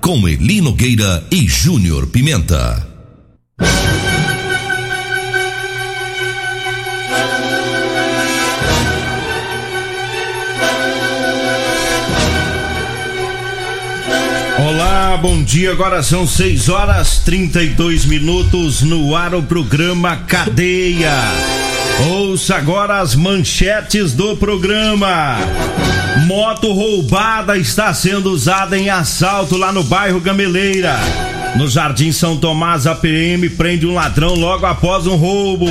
Com 0.00 0.28
Eli 0.28 0.60
Nogueira 0.60 1.24
e 1.30 1.46
Júnior 1.46 2.06
Pimenta. 2.06 2.86
Olá, 14.58 15.16
bom 15.20 15.42
dia. 15.42 15.72
Agora 15.72 16.02
são 16.02 16.26
6 16.26 16.68
horas 16.68 17.18
32 17.18 18.04
minutos 18.06 18.82
no 18.82 19.14
ar 19.14 19.34
o 19.34 19.42
programa 19.42 20.16
Cadeia. 20.16 21.67
Ouça 22.06 22.56
agora 22.56 23.00
as 23.00 23.16
manchetes 23.16 24.12
do 24.12 24.36
programa. 24.36 25.36
Moto 26.26 26.72
roubada 26.72 27.58
está 27.58 27.92
sendo 27.92 28.30
usada 28.30 28.78
em 28.78 28.88
assalto 28.88 29.56
lá 29.56 29.72
no 29.72 29.82
bairro 29.82 30.20
Gameleira. 30.20 30.96
No 31.56 31.66
Jardim 31.66 32.12
São 32.12 32.36
Tomás, 32.36 32.86
a 32.86 32.94
PM 32.94 33.48
prende 33.50 33.86
um 33.86 33.94
ladrão 33.94 34.34
logo 34.34 34.64
após 34.64 35.06
um 35.06 35.16
roubo. 35.16 35.66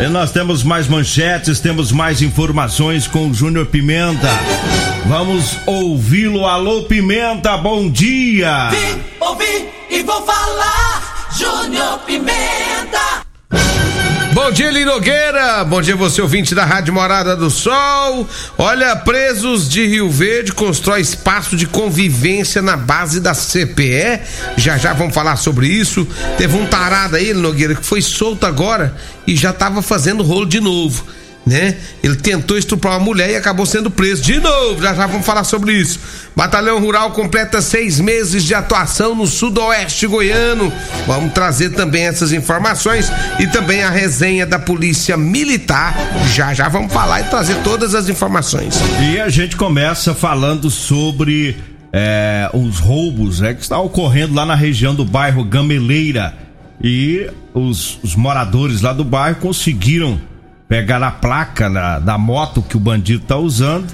E 0.00 0.08
nós 0.08 0.32
temos 0.32 0.62
mais 0.62 0.88
manchetes, 0.88 1.60
temos 1.60 1.92
mais 1.92 2.22
informações 2.22 3.06
com 3.06 3.28
o 3.28 3.34
Júnior 3.34 3.66
Pimenta. 3.66 4.30
Vamos 5.06 5.58
ouvi-lo. 5.66 6.46
Alô, 6.46 6.84
Pimenta, 6.84 7.58
bom 7.58 7.90
dia! 7.90 8.70
Vim, 8.70 9.02
ouvi 9.20 9.68
e 9.90 10.02
vou 10.02 10.22
falar, 10.22 11.28
Júnior 11.36 11.98
Pimenta! 12.06 12.69
Bom 14.32 14.52
dia, 14.52 14.70
Linogueira. 14.70 15.64
Bom 15.64 15.82
dia, 15.82 15.96
você 15.96 16.22
ouvinte 16.22 16.54
da 16.54 16.64
Rádio 16.64 16.94
Morada 16.94 17.34
do 17.34 17.50
Sol. 17.50 18.28
Olha, 18.56 18.94
presos 18.94 19.68
de 19.68 19.84
Rio 19.84 20.08
Verde 20.08 20.52
constrói 20.52 21.00
espaço 21.00 21.56
de 21.56 21.66
convivência 21.66 22.62
na 22.62 22.76
base 22.76 23.18
da 23.20 23.34
CPE. 23.34 24.20
Já 24.56 24.78
já 24.78 24.92
vamos 24.92 25.14
falar 25.14 25.36
sobre 25.36 25.66
isso. 25.66 26.06
Teve 26.38 26.56
um 26.56 26.66
tarado 26.66 27.16
aí, 27.16 27.32
Linogueira, 27.32 27.74
que 27.74 27.84
foi 27.84 28.00
solto 28.00 28.46
agora 28.46 28.94
e 29.26 29.34
já 29.34 29.52
tava 29.52 29.82
fazendo 29.82 30.22
rolo 30.22 30.46
de 30.46 30.60
novo 30.60 31.04
né? 31.50 31.76
Ele 32.00 32.14
tentou 32.14 32.56
estuprar 32.56 32.94
uma 32.94 33.04
mulher 33.04 33.30
e 33.30 33.34
acabou 33.34 33.66
sendo 33.66 33.90
preso 33.90 34.22
de 34.22 34.38
novo. 34.38 34.80
Já 34.80 34.94
já 34.94 35.06
vamos 35.08 35.26
falar 35.26 35.42
sobre 35.42 35.72
isso. 35.72 35.98
Batalhão 36.36 36.78
Rural 36.78 37.10
completa 37.10 37.60
seis 37.60 37.98
meses 37.98 38.44
de 38.44 38.54
atuação 38.54 39.16
no 39.16 39.26
sudoeste 39.26 40.06
goiano. 40.06 40.72
Vamos 41.08 41.32
trazer 41.32 41.70
também 41.70 42.04
essas 42.04 42.32
informações 42.32 43.10
e 43.40 43.48
também 43.48 43.82
a 43.82 43.90
resenha 43.90 44.46
da 44.46 44.60
Polícia 44.60 45.16
Militar. 45.16 45.96
Já 46.32 46.54
já 46.54 46.68
vamos 46.68 46.92
falar 46.92 47.22
e 47.22 47.24
trazer 47.24 47.56
todas 47.64 47.96
as 47.96 48.08
informações. 48.08 48.76
E 49.12 49.18
a 49.18 49.28
gente 49.28 49.56
começa 49.56 50.14
falando 50.14 50.70
sobre 50.70 51.56
é, 51.92 52.48
os 52.54 52.78
roubos 52.78 53.40
né, 53.40 53.54
que 53.54 53.62
está 53.62 53.80
ocorrendo 53.80 54.34
lá 54.34 54.46
na 54.46 54.54
região 54.54 54.94
do 54.94 55.04
bairro 55.04 55.42
Gameleira. 55.42 56.32
E 56.80 57.28
os, 57.52 57.98
os 58.04 58.14
moradores 58.14 58.82
lá 58.82 58.92
do 58.92 59.04
bairro 59.04 59.40
conseguiram 59.40 60.29
pegar 60.70 61.02
a 61.02 61.10
placa 61.10 61.68
da, 61.68 61.98
da 61.98 62.16
moto 62.16 62.62
que 62.62 62.76
o 62.76 62.80
bandido 62.80 63.24
tá 63.26 63.36
usando. 63.36 63.92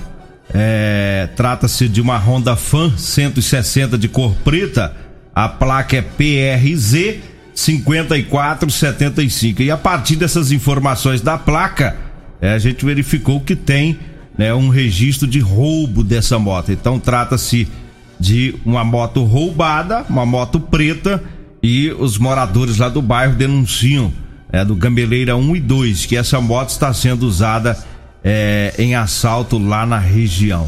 É, 0.53 1.27
Trata-se 1.35 1.89
de 1.89 2.03
uma 2.03 2.19
Honda 2.19 2.55
Fan 2.55 2.93
160 2.99 3.97
de 3.97 4.09
cor 4.09 4.35
preta. 4.45 4.95
A 5.35 5.49
placa 5.49 5.97
é 5.97 6.03
PRZ 6.03 7.21
5475. 7.55 9.63
E 9.63 9.71
a 9.71 9.79
partir 9.79 10.17
dessas 10.17 10.53
informações 10.53 11.23
da 11.23 11.39
placa, 11.39 11.97
é, 12.43 12.53
a 12.53 12.59
gente 12.59 12.85
verificou 12.85 13.41
que 13.41 13.57
tem 13.57 13.99
né, 14.37 14.53
um 14.53 14.69
registro 14.69 15.27
de 15.27 15.41
roubo 15.41 16.05
dessa 16.05 16.39
moto. 16.39 16.71
Então 16.71 17.01
trata-se 17.01 17.67
de 18.21 18.55
uma 18.67 18.85
moto 18.85 19.25
roubada, 19.25 20.05
uma 20.11 20.27
moto 20.27 20.61
preta, 20.61 21.25
e 21.63 21.91
os 21.93 22.19
moradores 22.19 22.77
lá 22.77 22.91
do 22.91 23.01
bairro 23.01 23.35
denunciam 23.35 24.13
é, 24.53 24.65
do 24.65 24.75
Gambeleira 24.75 25.37
1 25.37 25.57
e 25.57 25.61
2, 25.61 26.07
que 26.07 26.17
essa 26.17 26.41
moto 26.41 26.71
está 26.71 26.93
sendo 26.93 27.27
usada 27.27 27.77
é, 28.25 28.75
em 28.79 28.95
assalto 28.95 29.59
lá 29.59 29.85
na 29.87 29.99
região. 29.99 30.67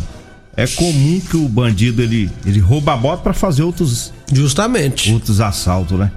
É 0.57 0.67
comum 0.67 1.21
que 1.21 1.37
o 1.37 1.49
bandido 1.49 2.03
ele, 2.03 2.31
ele 2.45 2.59
rouba 2.59 2.93
a 2.93 2.97
moto 2.97 3.23
para 3.23 3.33
fazer 3.33 3.63
outros 3.63 4.13
justamente 4.33 5.13
outros 5.13 5.41
assaltos, 5.41 5.99
né? 5.99 6.11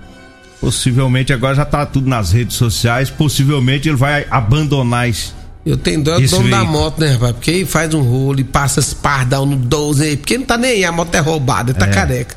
Possivelmente 0.59 1.31
agora 1.31 1.55
já 1.55 1.66
tá 1.66 1.85
tudo 1.85 2.09
nas 2.09 2.31
redes 2.31 2.55
sociais, 2.55 3.09
possivelmente 3.09 3.88
ele 3.88 3.97
vai 3.97 4.25
abandonar 4.29 5.07
esse 5.07 5.41
eu 5.66 5.77
tenho 5.77 6.03
dó 6.03 6.19
do 6.19 6.27
dono 6.27 6.50
da 6.50 6.63
moto, 6.63 7.00
né, 7.00 7.13
rapaz? 7.13 7.33
Porque 7.33 7.51
ele 7.51 7.66
faz 7.66 7.94
um 7.94 8.01
rolo 8.01 8.39
e 8.39 8.44
passa 8.44 8.79
esse 8.79 8.95
pardal 8.95 9.45
no 9.45 9.55
12 9.55 10.03
aí, 10.03 10.17
porque 10.17 10.38
não 10.38 10.45
tá 10.45 10.57
nem 10.57 10.71
aí, 10.71 10.85
a 10.85 10.91
moto 10.91 11.13
é 11.13 11.19
roubada, 11.19 11.73
tá 11.73 11.85
é. 11.85 11.89
careca. 11.89 12.35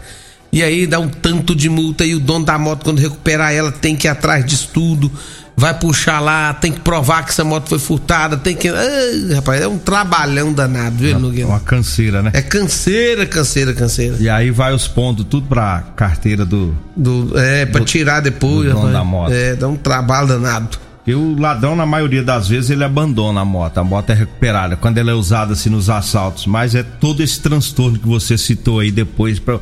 E 0.54 0.62
aí 0.62 0.87
dá 0.87 1.00
um 1.00 1.09
tanto 1.09 1.53
de 1.53 1.69
multa 1.69 2.06
e 2.06 2.15
o 2.15 2.20
dono 2.20 2.44
da 2.44 2.56
moto, 2.56 2.84
quando 2.84 3.00
recuperar 3.00 3.53
ela, 3.53 3.72
tem 3.72 3.97
que 3.97 4.06
ir 4.06 4.10
atrás 4.10 4.47
disso 4.47 4.70
tudo. 4.72 5.10
Vai 5.56 5.75
puxar 5.75 6.20
lá, 6.20 6.54
tem 6.54 6.70
que 6.70 6.78
provar 6.78 7.25
que 7.25 7.31
essa 7.31 7.42
moto 7.42 7.69
foi 7.69 7.78
furtada, 7.81 8.37
tem 8.37 8.54
que. 8.54 8.69
Ai, 8.69 9.34
rapaz, 9.34 9.60
é 9.60 9.66
um 9.66 9.78
trabalhão 9.78 10.53
danado, 10.53 10.97
viu, 10.97 11.19
Nogueira? 11.19 11.48
Uma 11.48 11.59
canseira, 11.59 12.22
né? 12.22 12.31
É 12.32 12.41
canseira, 12.41 13.26
canseira, 13.26 13.75
canseira. 13.75 14.16
E 14.20 14.28
aí 14.28 14.53
vai 14.53 14.72
os 14.72 14.87
pontos 14.87 15.26
tudo 15.28 15.48
pra 15.48 15.82
carteira 15.97 16.44
do. 16.44 16.76
do 16.97 17.37
é, 17.37 17.66
pra 17.66 17.81
do, 17.81 17.87
tirar 17.87 18.20
depois, 18.20 18.69
do 18.69 18.75
dono 18.75 18.93
da 18.93 19.03
moto. 19.03 19.32
É, 19.32 19.56
dá 19.56 19.66
um 19.66 19.76
trabalho 19.76 20.28
danado. 20.28 20.78
E 21.04 21.14
o 21.14 21.37
ladrão, 21.38 21.75
na 21.75 21.84
maioria 21.84 22.22
das 22.22 22.48
vezes, 22.48 22.70
ele 22.70 22.82
abandona 22.82 23.41
a 23.41 23.44
moto. 23.44 23.78
A 23.78 23.84
moto 23.84 24.10
é 24.10 24.14
recuperada 24.14 24.76
quando 24.76 24.98
ela 24.98 25.10
é 25.10 25.14
usada 25.14 25.53
assim 25.53 25.69
nos 25.69 25.91
assaltos. 25.91 26.47
Mas 26.47 26.75
é 26.76 26.82
todo 26.82 27.22
esse 27.22 27.41
transtorno 27.41 27.98
que 27.98 28.06
você 28.06 28.38
citou 28.38 28.81
aí 28.81 28.91
depois 28.91 29.38
pra 29.38 29.59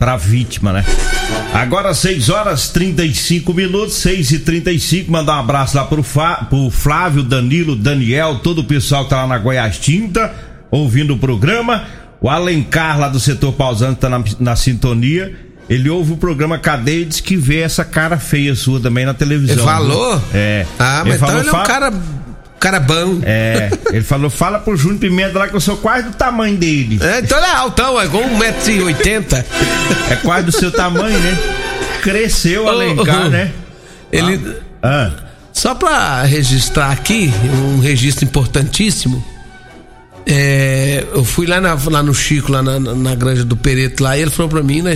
para 0.00 0.16
vítima, 0.16 0.72
né? 0.72 0.82
Agora 1.52 1.92
6 1.92 2.30
horas 2.30 2.70
35 2.70 3.52
minutos, 3.52 3.96
6 3.96 4.30
e 4.32 4.38
35 4.38 5.12
Mandar 5.12 5.36
um 5.36 5.40
abraço 5.40 5.76
lá 5.76 5.84
pro, 5.84 6.02
Fá, 6.02 6.46
pro 6.48 6.70
Flávio, 6.70 7.22
Danilo, 7.22 7.76
Daniel, 7.76 8.40
todo 8.42 8.60
o 8.62 8.64
pessoal 8.64 9.04
que 9.04 9.10
tá 9.10 9.16
lá 9.16 9.26
na 9.26 9.36
Goiás 9.36 9.78
Tinta, 9.78 10.32
ouvindo 10.70 11.12
o 11.12 11.18
programa. 11.18 11.84
O 12.18 12.30
Alencar 12.30 12.98
lá 12.98 13.08
do 13.10 13.20
setor 13.20 13.52
pausando 13.52 13.96
tá 13.96 14.08
na, 14.08 14.24
na 14.38 14.56
sintonia. 14.56 15.34
Ele 15.68 15.90
ouve 15.90 16.14
o 16.14 16.16
programa 16.16 16.58
Cadeia 16.58 17.02
e 17.02 17.04
diz 17.04 17.20
que 17.20 17.36
vê 17.36 17.60
essa 17.60 17.84
cara 17.84 18.18
feia 18.18 18.54
sua 18.54 18.80
também 18.80 19.04
na 19.04 19.12
televisão. 19.12 19.54
Ele 19.54 19.62
falou? 19.62 20.22
É. 20.32 20.66
Ah, 20.78 21.02
mas 21.04 21.06
ele 21.06 21.16
então 21.16 21.28
falou, 21.28 21.42
ele 21.42 21.50
é 21.50 21.52
um 21.52 21.64
cara 21.64 21.92
cara 22.60 22.78
bom. 22.78 23.20
É, 23.22 23.70
ele 23.90 24.04
falou, 24.04 24.30
fala 24.30 24.58
pro 24.58 24.76
Júnior 24.76 25.00
Pimenta 25.00 25.38
lá 25.38 25.48
que 25.48 25.56
eu 25.56 25.60
sou 25.60 25.78
quase 25.78 26.08
do 26.08 26.14
tamanho 26.14 26.56
dele. 26.56 27.00
É, 27.02 27.20
então 27.20 27.38
ele 27.38 27.46
é 27.46 27.54
altão, 27.54 28.00
é 28.00 28.04
igual 28.04 28.22
1,80m. 28.24 29.44
É 30.10 30.16
quase 30.16 30.46
do 30.46 30.52
seu 30.52 30.70
tamanho, 30.70 31.18
né? 31.18 31.38
Cresceu 32.02 32.68
Alencar, 32.68 33.26
oh, 33.26 33.30
né? 33.30 33.52
Ele. 34.12 34.56
Ah. 34.82 35.10
Só 35.52 35.74
pra 35.74 36.22
registrar 36.22 36.90
aqui, 36.90 37.32
um 37.74 37.80
registro 37.80 38.24
importantíssimo. 38.24 39.24
É, 40.26 41.04
eu 41.12 41.24
fui 41.24 41.46
lá, 41.46 41.60
na, 41.60 41.76
lá 41.86 42.02
no 42.02 42.14
Chico, 42.14 42.52
lá 42.52 42.62
na, 42.62 42.78
na, 42.78 43.14
granja 43.14 43.44
do 43.44 43.56
Pereto, 43.56 44.02
lá, 44.02 44.16
e 44.16 44.22
ele 44.22 44.30
falou 44.30 44.48
pra 44.48 44.62
mim 44.62 44.82
né, 44.82 44.94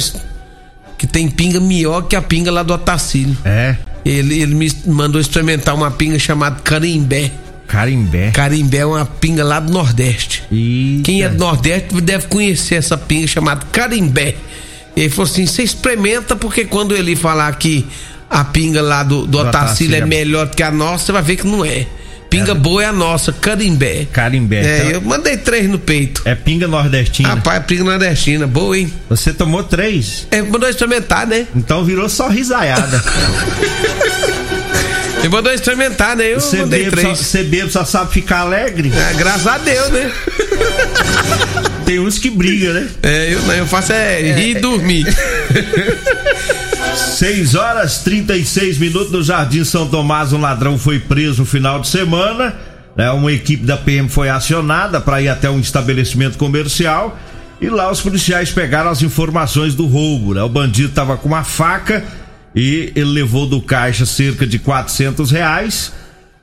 que 0.97 1.07
tem 1.07 1.29
pinga 1.29 1.59
melhor 1.59 2.03
que 2.03 2.15
a 2.15 2.23
pinga 2.23 2.53
lá 2.53 2.63
do 2.63 2.73
Otacílio. 2.73 3.37
É. 3.45 3.77
Ele, 4.05 4.41
ele 4.41 4.55
me 4.55 4.71
mandou 4.87 5.21
experimentar 5.21 5.75
uma 5.75 5.91
pinga 5.91 6.19
chamada 6.19 6.61
carimbé. 6.63 7.33
Carimbé. 7.67 8.31
Carimbé 8.31 8.79
é 8.79 8.87
uma 8.87 9.05
pinga 9.05 9.45
lá 9.45 9.61
do 9.61 9.73
Nordeste. 9.73 10.43
Eita. 10.51 11.03
Quem 11.03 11.23
é 11.23 11.29
do 11.29 11.39
Nordeste 11.39 12.01
deve 12.01 12.27
conhecer 12.27 12.77
essa 12.77 12.97
pinga 12.97 13.27
chamada 13.27 13.67
carimbé. 13.73 14.37
Ele 14.97 15.09
falou 15.09 15.25
assim: 15.31 15.47
você 15.47 15.63
experimenta, 15.63 16.37
porque 16.37 16.65
quando 16.65 16.95
ele 16.95 17.17
falar 17.17 17.55
que 17.57 17.87
a 18.31 18.45
pinga 18.45 18.81
lá 18.83 19.03
do, 19.03 19.27
do, 19.27 19.39
Otacílio 19.39 19.97
é 19.97 20.05
melhor 20.05 20.49
que 20.51 20.63
a 20.63 20.71
nossa, 20.71 21.07
você 21.07 21.13
vai 21.13 21.23
ver 21.23 21.37
que 21.37 21.47
não 21.47 21.65
é. 21.65 21.87
Pinga 22.31 22.53
é. 22.53 22.55
boa 22.55 22.83
é 22.83 22.87
a 22.87 22.93
nossa, 22.93 23.33
carimbé. 23.33 24.09
Carimbé. 24.13 24.57
É, 24.57 24.79
então... 24.79 24.91
eu 24.91 25.01
mandei 25.03 25.37
três 25.37 25.69
no 25.69 25.79
peito. 25.79 26.23
É 26.25 26.35
pinga 26.35 26.67
nordestina. 26.67 27.29
Rapaz, 27.29 27.59
é 27.59 27.61
pinga 27.61 27.85
nordestina, 27.85 28.47
boa, 28.47 28.77
hein? 28.77 28.93
Você 29.09 29.33
tomou 29.33 29.63
três? 29.63 30.27
É, 30.33 30.43
mandou 30.43 30.69
experimentar, 30.69 31.27
né? 31.27 31.47
Então 31.55 31.85
virou 31.85 32.09
só 32.09 32.29
risaiada. 32.29 33.03
Ele 35.25 35.33
mandou 35.33 35.51
experimentar, 35.55 36.15
né? 36.15 36.35
Eu 36.35 36.39
você 36.39 36.59
mandei 36.59 36.85
bebe, 36.85 36.97
três. 36.97 37.19
Você 37.19 37.43
bebe, 37.43 37.71
só 37.71 37.83
sabe 37.83 38.13
ficar 38.13 38.41
alegre? 38.41 38.93
É, 38.95 39.15
graças 39.15 39.47
a 39.47 39.57
Deus, 39.57 39.89
né? 39.89 40.13
Tem 41.87 41.99
uns 41.99 42.19
que 42.19 42.29
brigam, 42.29 42.75
né? 42.75 42.87
É, 43.03 43.33
eu, 43.33 43.41
eu 43.53 43.67
faço 43.67 43.95
é, 43.95 44.21
rir 44.21 44.59
e 44.59 44.61
dormir. 44.61 45.07
6 47.17 47.55
horas 47.55 48.01
36 48.01 48.77
minutos 48.77 49.11
no 49.11 49.23
Jardim 49.23 49.65
São 49.65 49.87
Tomás. 49.89 50.35
Um 50.35 50.41
ladrão 50.43 50.77
foi 50.77 51.01
preso 51.01 51.41
no 51.41 51.47
final 51.47 51.81
de 51.81 51.89
semana. 51.89 52.55
Né? 52.95 53.11
Uma 53.11 53.33
equipe 53.33 53.65
da 53.65 53.79
PM 53.79 54.11
foi 54.11 54.29
acionada 54.29 55.01
para 55.01 55.23
ir 55.23 55.29
até 55.29 55.49
um 55.49 55.59
estabelecimento 55.59 56.37
comercial. 56.37 57.19
E 57.63 57.71
lá 57.71 57.91
os 57.91 58.03
policiais 58.03 58.51
pegaram 58.51 58.91
as 58.91 59.01
informações 59.01 59.75
do 59.75 59.87
roubo. 59.87 60.35
Né? 60.35 60.43
O 60.43 60.51
bandido 60.51 60.91
estava 60.91 61.17
com 61.17 61.29
uma 61.29 61.45
faca 61.45 62.05
e 62.55 62.93
ele 62.95 63.11
levou 63.11 63.47
do 63.47 63.61
caixa 63.61 64.07
cerca 64.07 64.47
de 64.47 64.59
400 64.59 65.31
reais. 65.31 65.93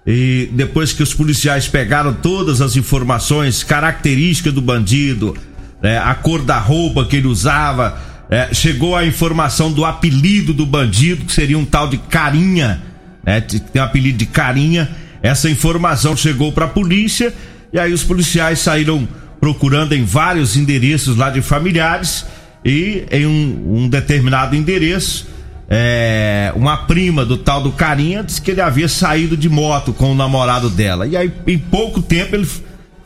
E 0.06 0.50
depois 0.54 0.92
que 0.92 1.04
os 1.04 1.14
policiais 1.14 1.68
pegaram 1.68 2.14
todas 2.14 2.60
as 2.60 2.76
informações, 2.76 3.64
característica 3.64 4.52
do 4.52 4.62
bandido, 4.62 5.38
né? 5.82 5.98
a 6.00 6.14
cor 6.16 6.42
da 6.42 6.58
roupa 6.58 7.06
que 7.06 7.16
ele 7.16 7.28
usava, 7.28 8.02
é, 8.30 8.54
chegou 8.54 8.96
a 8.96 9.06
informação 9.06 9.72
do 9.72 9.86
apelido 9.86 10.54
do 10.54 10.66
bandido, 10.66 11.26
que 11.26 11.32
seria 11.32 11.58
um 11.58 11.66
tal 11.66 11.88
de 11.88 11.98
Carinha, 11.98 12.82
né? 13.24 13.42
Tem 13.42 13.82
um 13.82 13.86
apelido 13.86 14.18
de 14.18 14.26
Carinha. 14.26 14.90
Essa 15.22 15.50
informação 15.50 16.18
chegou 16.18 16.52
para 16.52 16.66
a 16.66 16.70
polícia 16.70 17.34
e 17.72 17.78
aí 17.78 17.94
os 17.94 18.04
policiais 18.04 18.60
saíram 18.60 19.08
procurando 19.40 19.94
em 19.94 20.04
vários 20.04 20.58
endereços 20.58 21.16
lá 21.16 21.30
de 21.30 21.42
familiares 21.42 22.26
e 22.66 23.04
em 23.12 23.26
um, 23.26 23.84
um 23.84 23.90
determinado 23.90 24.56
endereço 24.56 25.28
é, 25.74 26.52
uma 26.54 26.76
prima 26.76 27.24
do 27.24 27.38
tal 27.38 27.64
do 27.64 27.72
Carinha 27.72 28.22
disse 28.22 28.42
que 28.42 28.52
ele 28.52 28.60
havia 28.60 28.90
saído 28.90 29.38
de 29.38 29.48
moto 29.48 29.94
com 29.94 30.12
o 30.12 30.14
namorado 30.14 30.70
dela. 30.70 31.08
E 31.08 31.16
aí, 31.16 31.32
em 31.48 31.58
pouco 31.58 32.02
tempo, 32.02 32.36
ele 32.36 32.46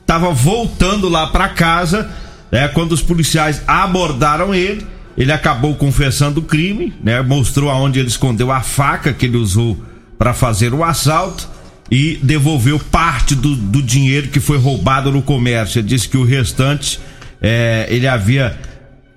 estava 0.02 0.32
voltando 0.34 1.08
lá 1.08 1.28
para 1.28 1.48
casa. 1.50 2.10
Né, 2.52 2.68
quando 2.70 2.94
os 2.94 3.04
policiais 3.04 3.62
abordaram 3.68 4.54
ele, 4.54 4.84
ele 5.16 5.32
acabou 5.32 5.76
confessando 5.76 6.40
o 6.40 6.44
crime, 6.44 6.92
né, 7.04 7.22
mostrou 7.22 7.70
aonde 7.70 8.00
ele 8.00 8.08
escondeu 8.08 8.52
a 8.52 8.62
faca 8.62 9.14
que 9.14 9.28
ele 9.28 9.38
usou 9.38 9.78
para 10.18 10.34
fazer 10.34 10.74
o 10.74 10.84
assalto 10.84 11.48
e 11.92 12.20
devolveu 12.24 12.80
parte 12.80 13.36
do, 13.36 13.56
do 13.56 13.80
dinheiro 13.80 14.30
que 14.30 14.40
foi 14.40 14.58
roubado 14.58 15.12
no 15.12 15.22
comércio. 15.22 15.78
Ele 15.78 15.88
disse 15.88 16.10
que 16.10 16.18
o 16.18 16.24
restante 16.24 17.00
é, 17.40 17.86
ele 17.90 18.08
havia 18.08 18.58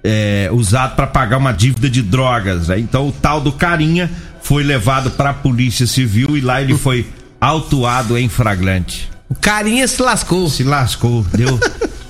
é, 0.03 0.49
usado 0.53 0.97
para 0.97 1.07
pagar 1.07 1.39
uma 1.39 1.53
dívida 1.53 1.89
de 1.89 2.03
drogas. 2.03 2.69
Né? 2.69 2.79
Então 2.79 3.09
o 3.09 3.13
tal 3.13 3.41
do 3.41 3.53
carinha 3.53 4.11
foi 4.43 4.63
levado 4.63 5.11
para 5.11 5.31
a 5.31 5.35
polícia 5.35 5.87
civil 5.87 6.37
e 6.37 6.41
lá 6.41 6.61
ele 6.63 6.77
foi 6.77 7.07
autuado 7.41 8.17
em 8.17 8.29
flagrante. 8.29 9.11
O 9.29 9.35
carinha 9.35 9.87
se 9.87 10.01
lascou. 10.01 10.49
Se 10.49 10.65
lascou, 10.65 11.25
deu 11.35 11.59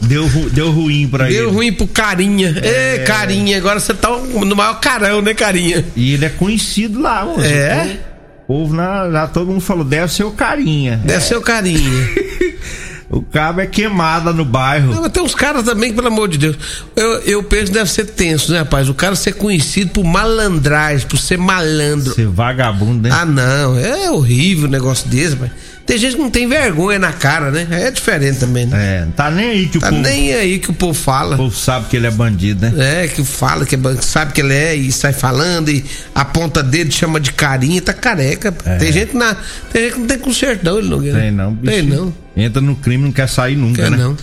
deu, 0.01 0.29
deu 0.51 0.71
ruim 0.71 1.09
pra 1.09 1.25
deu 1.25 1.33
ele. 1.33 1.41
Deu 1.43 1.53
ruim 1.53 1.73
pro 1.73 1.87
carinha. 1.87 2.55
É... 2.63 2.99
Ei, 2.99 3.05
carinha, 3.05 3.57
agora 3.57 3.81
você 3.81 3.93
tá 3.93 4.09
no 4.11 4.57
maior 4.57 4.81
carão, 4.81 5.21
né, 5.21 5.35
carinha? 5.35 5.85
E 5.97 6.15
ele 6.15 6.25
é 6.25 6.29
conhecido 6.29 7.01
lá, 7.01 7.25
moço. 7.25 7.41
É? 7.41 7.99
O 8.45 8.47
povo 8.47 8.75
lá, 8.75 9.03
lá 9.03 9.27
todo 9.27 9.49
mundo 9.49 9.61
falou, 9.61 9.85
deve 9.85 10.13
ser 10.13 10.25
o 10.25 10.31
carinha. 10.31 10.97
Deve 11.05 11.19
é. 11.19 11.21
ser 11.21 11.37
o 11.37 11.43
carinha. 11.43 12.09
O 13.11 13.23
cabo 13.23 13.63
é 13.63 13.67
queimada 13.67 14.33
no 14.35 14.45
bairro. 14.45 14.93
Não, 14.93 15.01
mas 15.01 15.13
tem 15.13 15.23
uns 15.23 15.35
caras 15.35 15.65
também, 15.65 15.95
pelo 15.95 16.09
amor 16.09 16.29
de 16.29 16.37
Deus. 16.37 16.59
Eu, 16.95 17.21
eu 17.21 17.43
penso 17.43 17.67
que 17.67 17.73
deve 17.73 17.91
ser 17.91 18.05
tenso, 18.05 18.53
né, 18.53 18.59
rapaz? 18.59 18.89
O 18.89 18.95
cara 18.95 19.15
ser 19.17 19.33
conhecido 19.33 19.93
por 19.93 20.05
malandragem, 20.05 21.07
por 21.07 21.19
ser 21.19 21.39
malandro. 21.39 22.13
Ser 22.13 22.27
vagabundo, 22.29 23.09
né? 23.09 23.11
Ah, 23.11 23.25
não. 23.25 23.79
É 23.79 24.11
horrível 24.11 24.69
o 24.69 24.71
negócio 24.71 25.09
desse, 25.09 25.37
mas. 25.37 25.51
Tem 25.89 25.97
gente 25.97 26.17
que 26.17 26.21
não 26.21 26.29
tem 26.29 26.47
vergonha 26.47 26.99
na 26.99 27.15
cara, 27.15 27.51
né? 27.51 27.67
É 27.71 27.91
diferente 27.91 28.41
também, 28.41 28.67
né? 28.67 28.99
É, 28.99 29.05
não 29.07 29.13
tá 29.13 29.31
nem 29.31 29.49
aí 29.49 29.69
que 29.69 29.79
o 29.79 29.81
tá 29.81 29.89
povo. 29.89 30.03
Tá 30.03 30.09
nem 30.11 30.35
aí 30.35 30.59
que 30.59 30.71
o 30.71 30.75
povo 30.75 30.93
fala. 30.93 31.35
O 31.37 31.39
povo 31.39 31.57
sabe 31.57 31.87
que 31.89 31.97
ele 31.97 32.07
é 32.07 32.11
bandido, 32.11 32.69
né? 32.69 33.05
É, 33.05 33.09
que 33.09 33.25
fala, 33.25 33.65
que 33.65 33.75
é 33.75 33.79
bandido, 33.79 34.05
sabe 34.05 34.35
que 34.35 34.43
ele 34.43 34.53
é 34.53 34.77
e 34.77 34.93
sai 34.93 35.15
falando 35.15 35.71
e 35.71 35.83
aponta 36.15 36.63
dedo, 36.63 36.93
chama 36.93 37.19
de 37.19 37.33
carinha, 37.33 37.81
tá 37.81 37.95
careca. 37.95 38.55
É. 38.67 38.77
Tem 38.77 38.93
gente 38.93 39.17
na. 39.17 39.35
Tem 39.73 39.85
gente 39.85 39.95
que 39.95 40.01
não 40.01 40.07
tem 40.07 40.19
conserto, 40.19 40.63
não, 40.63 40.79
ele 40.79 40.89
não 40.89 41.01
Tem 41.01 41.31
não, 41.31 41.55
bicho. 41.55 41.75
Tem 41.75 41.83
não. 41.83 42.15
Entra 42.37 42.61
no 42.61 42.77
crime 42.77 43.05
não 43.05 43.13
quer 43.13 43.27
sair 43.27 43.57
nunca, 43.57 43.85
quer 43.85 43.91
né? 43.91 43.97
Não. 43.97 44.15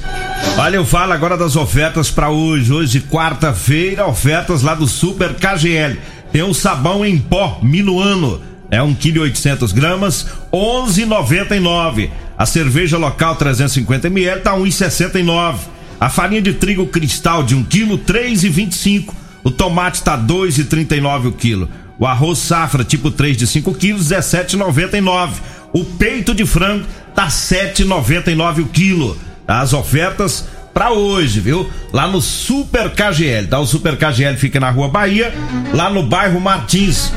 Olha, 0.57 0.75
eu 0.75 0.85
falo 0.85 1.13
agora 1.13 1.35
das 1.35 1.55
ofertas 1.55 2.11
para 2.11 2.29
hoje. 2.29 2.71
Hoje, 2.71 3.01
quarta-feira, 3.01 4.05
ofertas 4.05 4.61
lá 4.61 4.75
do 4.75 4.87
Super 4.87 5.33
KGL. 5.33 5.97
Tem 6.31 6.43
o 6.43 6.53
sabão 6.53 7.03
em 7.03 7.17
pó 7.17 7.59
Minuano 7.63 8.39
é 8.69 8.81
1 8.81 8.95
kg 8.95 9.19
800 9.19 9.71
gramas, 9.71 10.27
11,99. 10.51 12.09
A 12.37 12.45
cerveja 12.45 12.97
local 12.97 13.35
350 13.35 14.07
ml 14.07 14.41
tá 14.41 14.53
1,69. 14.55 15.57
A 15.99 16.09
farinha 16.09 16.41
de 16.41 16.53
trigo 16.53 16.87
cristal 16.87 17.43
de 17.43 17.55
1 17.55 17.63
kg 17.65 17.97
3,25. 17.97 19.13
O 19.43 19.51
tomate 19.51 20.01
tá 20.01 20.17
2,39 20.17 21.27
o 21.27 21.31
quilo. 21.31 21.69
O 21.97 22.05
arroz 22.05 22.39
safra 22.39 22.83
tipo 22.83 23.09
3 23.09 23.37
de 23.37 23.47
5 23.47 23.73
quilos 23.75 24.09
17,99. 24.09 25.33
O 25.71 25.85
peito 25.85 26.33
de 26.33 26.45
frango 26.45 26.85
tá 27.13 27.27
7,99 27.27 28.63
o 28.63 28.65
quilo. 28.65 29.17
As 29.47 29.73
ofertas 29.73 30.47
para 30.75 30.91
hoje, 30.91 31.39
viu? 31.39 31.69
Lá 31.93 32.05
no 32.05 32.19
Super 32.19 32.89
KGL, 32.89 33.47
tá? 33.47 33.57
O 33.57 33.65
Super 33.65 33.95
KGL 33.95 34.35
fica 34.35 34.59
na 34.59 34.69
Rua 34.69 34.89
Bahia, 34.89 35.33
lá 35.73 35.89
no 35.89 36.03
bairro 36.03 36.37
Martins. 36.41 37.13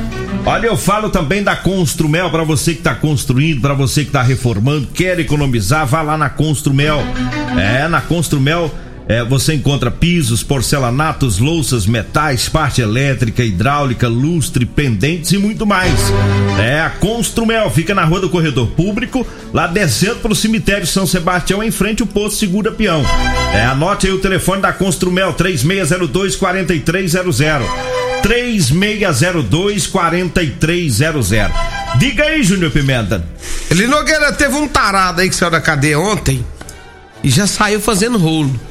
Olha, 0.47 0.69
eu 0.69 0.77
falo 0.77 1.11
também 1.11 1.43
da 1.43 1.57
Construmel 1.57 2.31
para 2.31 2.45
você 2.45 2.73
que 2.73 2.83
tá 2.83 2.95
construindo, 2.95 3.61
para 3.61 3.75
você 3.75 4.05
que 4.05 4.13
tá 4.13 4.23
reformando, 4.23 4.87
quer 4.95 5.19
economizar, 5.19 5.85
vá 5.85 6.03
lá 6.03 6.17
na 6.17 6.31
Construmel. 6.31 7.03
É, 7.59 7.89
na 7.89 8.01
Construmel 8.01 8.73
é, 9.09 9.25
você 9.25 9.55
encontra 9.55 9.91
pisos, 9.91 10.43
porcelanatos, 10.43 11.39
louças, 11.39 11.87
metais, 11.87 12.47
parte 12.47 12.83
elétrica, 12.83 13.43
hidráulica, 13.43 14.07
lustre, 14.07 14.67
pendentes 14.67 15.33
e 15.33 15.39
muito 15.39 15.65
mais. 15.65 15.99
É, 16.61 16.83
a 16.83 16.91
Construmel 16.91 17.71
fica 17.71 17.95
na 17.95 18.05
rua 18.05 18.21
do 18.21 18.29
Corredor 18.29 18.67
Público, 18.69 19.27
lá 19.53 19.67
descendo 19.67 20.17
pro 20.17 20.35
cemitério 20.35 20.87
São 20.87 21.07
Sebastião, 21.07 21.63
em 21.63 21.71
frente 21.71 22.03
ao 22.03 22.07
posto 22.07 22.39
Segura 22.39 22.71
Peão. 22.71 23.03
É, 23.55 23.65
anote 23.65 24.07
aí 24.07 24.13
o 24.13 24.19
telefone 24.19 24.61
da 24.61 24.75
Construmel, 24.75 25.33
3602 25.33 26.37
4300. 26.37 27.67
3602 28.23 29.87
4300. 29.87 31.29
Diga 31.99 32.25
aí, 32.25 32.43
Júnior 32.43 32.71
Pimenta. 32.71 33.25
Ele 33.71 33.87
Nogueira 33.87 34.33
teve 34.33 34.55
um 34.55 34.69
tarado 34.69 35.23
aí 35.23 35.31
que 35.31 35.35
saiu 35.35 35.51
da 35.51 35.61
cadeia 35.61 35.99
ontem 35.99 36.45
e 37.25 37.31
já 37.31 37.47
saiu 37.47 37.81
fazendo 37.81 38.19
rolo. 38.19 38.69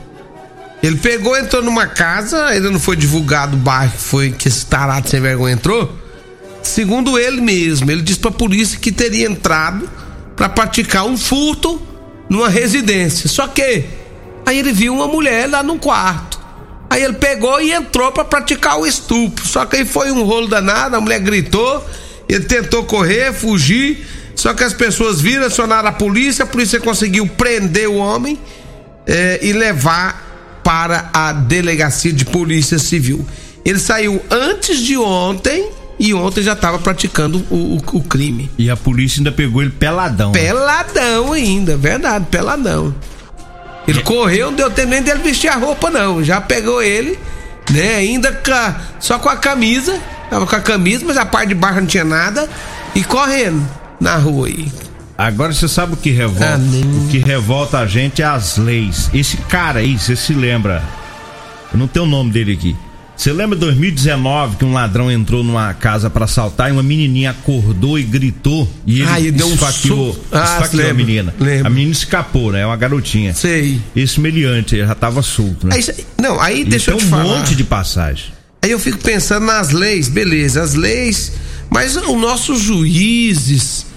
Ele 0.81 0.97
pegou, 0.97 1.35
entrou 1.35 1.63
numa 1.63 1.87
casa, 1.87 2.45
ainda 2.45 2.69
não 2.69 2.79
foi 2.79 2.95
divulgado 2.95 3.55
o 3.55 3.59
bairro 3.59 3.91
que 3.93 4.01
foi 4.01 4.31
que 4.31 4.47
esse 4.47 4.65
tarado 4.65 5.09
sem 5.09 5.19
vergonha 5.19 5.53
entrou. 5.53 5.91
Segundo 6.61 7.17
ele 7.17 7.41
mesmo, 7.41 7.89
ele 7.89 8.01
disse 8.01 8.19
pra 8.19 8.29
polícia 8.29 8.77
que 8.77 8.91
teria 8.91 9.27
entrado 9.27 9.89
para 10.35 10.49
praticar 10.49 11.05
um 11.05 11.17
furto 11.17 11.81
numa 12.29 12.49
residência. 12.49 13.27
Só 13.27 13.47
que 13.47 13.85
aí 14.45 14.59
ele 14.59 14.71
viu 14.71 14.93
uma 14.93 15.07
mulher 15.07 15.49
lá 15.49 15.63
no 15.63 15.79
quarto. 15.79 16.37
Aí 16.89 17.03
ele 17.03 17.13
pegou 17.13 17.59
e 17.59 17.71
entrou 17.71 18.11
para 18.11 18.23
praticar 18.23 18.79
o 18.79 18.85
estupro. 18.85 19.45
Só 19.47 19.65
que 19.65 19.77
aí 19.77 19.85
foi 19.85 20.11
um 20.11 20.23
rolo 20.23 20.47
danado, 20.47 20.95
a 20.95 21.01
mulher 21.01 21.19
gritou, 21.19 21.83
ele 22.29 22.45
tentou 22.45 22.83
correr, 22.83 23.33
fugir. 23.33 24.05
Só 24.35 24.53
que 24.53 24.63
as 24.63 24.73
pessoas 24.73 25.19
viram, 25.19 25.47
acionaram 25.47 25.89
a 25.89 25.91
polícia, 25.91 26.43
a 26.43 26.47
polícia 26.47 26.79
conseguiu 26.79 27.27
prender 27.27 27.89
o 27.89 27.95
homem 27.95 28.39
eh, 29.07 29.39
e 29.41 29.51
levar 29.51 30.26
para 30.67 31.09
a 31.13 31.31
delegacia 31.31 32.11
de 32.11 32.25
polícia 32.25 32.77
civil. 32.77 33.25
Ele 33.63 33.79
saiu 33.79 34.21
antes 34.29 34.79
de 34.79 34.97
ontem 34.97 35.69
e 35.97 36.13
ontem 36.13 36.43
já 36.43 36.51
estava 36.51 36.77
praticando 36.77 37.37
o, 37.49 37.77
o, 37.77 37.77
o, 37.77 38.03
crime. 38.03 38.51
E 38.57 38.69
a 38.69 38.75
polícia 38.75 39.21
ainda 39.21 39.31
pegou 39.31 39.61
ele 39.61 39.71
peladão. 39.71 40.33
Peladão 40.33 41.31
ainda, 41.31 41.77
verdade, 41.77 42.25
peladão. 42.29 42.93
Ele 43.87 43.99
é. 43.99 44.03
correu, 44.03 44.47
não 44.47 44.57
deu 44.57 44.69
tempo 44.69 44.89
nem 44.89 45.01
dele 45.01 45.23
vestir 45.23 45.47
a 45.47 45.55
roupa, 45.55 45.89
não. 45.89 46.21
Já 46.21 46.41
pegou 46.41 46.83
ele, 46.83 47.17
né? 47.71 47.95
Ainda 47.95 48.33
com 48.33 48.75
só 48.99 49.17
com 49.19 49.29
a 49.29 49.37
camisa. 49.37 49.97
Tava 50.29 50.45
com 50.45 50.55
a 50.57 50.59
camisa, 50.59 51.05
mas 51.07 51.15
a 51.15 51.25
parte 51.25 51.47
de 51.47 51.55
baixo 51.55 51.79
não 51.79 51.87
tinha 51.87 52.03
nada. 52.03 52.49
E 52.93 53.05
correndo 53.05 53.65
na 54.01 54.17
rua 54.17 54.47
aí. 54.47 54.69
Agora 55.17 55.51
você 55.51 55.67
sabe 55.67 55.93
o 55.93 55.97
que 55.97 56.11
revolta? 56.11 56.55
Ah, 56.55 56.57
o 56.57 57.07
que 57.09 57.17
revolta 57.17 57.79
a 57.79 57.87
gente 57.87 58.21
é 58.21 58.25
as 58.25 58.57
leis. 58.57 59.09
Esse 59.13 59.37
cara 59.37 59.79
aí, 59.79 59.97
você 59.97 60.15
se 60.15 60.31
lembra? 60.33 60.83
Eu 61.73 61.79
não 61.79 61.87
tenho 61.87 62.05
o 62.05 62.07
nome 62.07 62.31
dele 62.31 62.53
aqui. 62.53 62.75
Você 63.15 63.33
lembra 63.33 63.55
de 63.55 63.61
2019 63.61 64.57
que 64.57 64.65
um 64.65 64.73
ladrão 64.73 65.11
entrou 65.11 65.43
numa 65.43 65.73
casa 65.73 66.07
para 66.07 66.25
assaltar 66.25 66.69
e 66.69 66.71
uma 66.71 66.83
menininha 66.83 67.31
acordou 67.31 67.97
e 67.97 68.03
gritou 68.03 68.71
e 68.85 69.01
ele 69.01 69.09
ah, 69.09 69.31
deu 69.31 69.51
esfaqueou, 69.51 70.11
um 70.11 70.37
ah, 70.37 70.43
esfaqueou 70.43 70.91
a 70.91 70.93
menina. 70.93 71.35
Lembra. 71.39 71.67
A 71.67 71.69
menina 71.71 71.91
escapou, 71.93 72.51
né? 72.51 72.61
É 72.61 72.65
uma 72.67 72.77
garotinha. 72.77 73.33
Sei. 73.33 73.81
Esse 73.95 74.19
meliante 74.19 74.77
já 74.77 74.93
tava 74.93 75.23
solto, 75.23 75.65
né? 75.65 75.75
Aí, 75.75 76.05
não, 76.21 76.39
aí 76.39 76.63
deixa 76.63 76.91
eu 76.91 76.97
te 76.97 77.05
um 77.05 77.09
falar. 77.09 77.25
um 77.25 77.39
monte 77.39 77.55
de 77.55 77.63
passagem. 77.63 78.25
Aí 78.61 78.69
eu 78.69 78.77
fico 78.77 78.99
pensando 78.99 79.47
nas 79.47 79.71
leis, 79.71 80.07
beleza, 80.07 80.61
as 80.61 80.75
leis, 80.75 81.33
mas 81.71 81.95
os 81.95 82.21
nossos 82.21 82.61
juízes, 82.61 83.87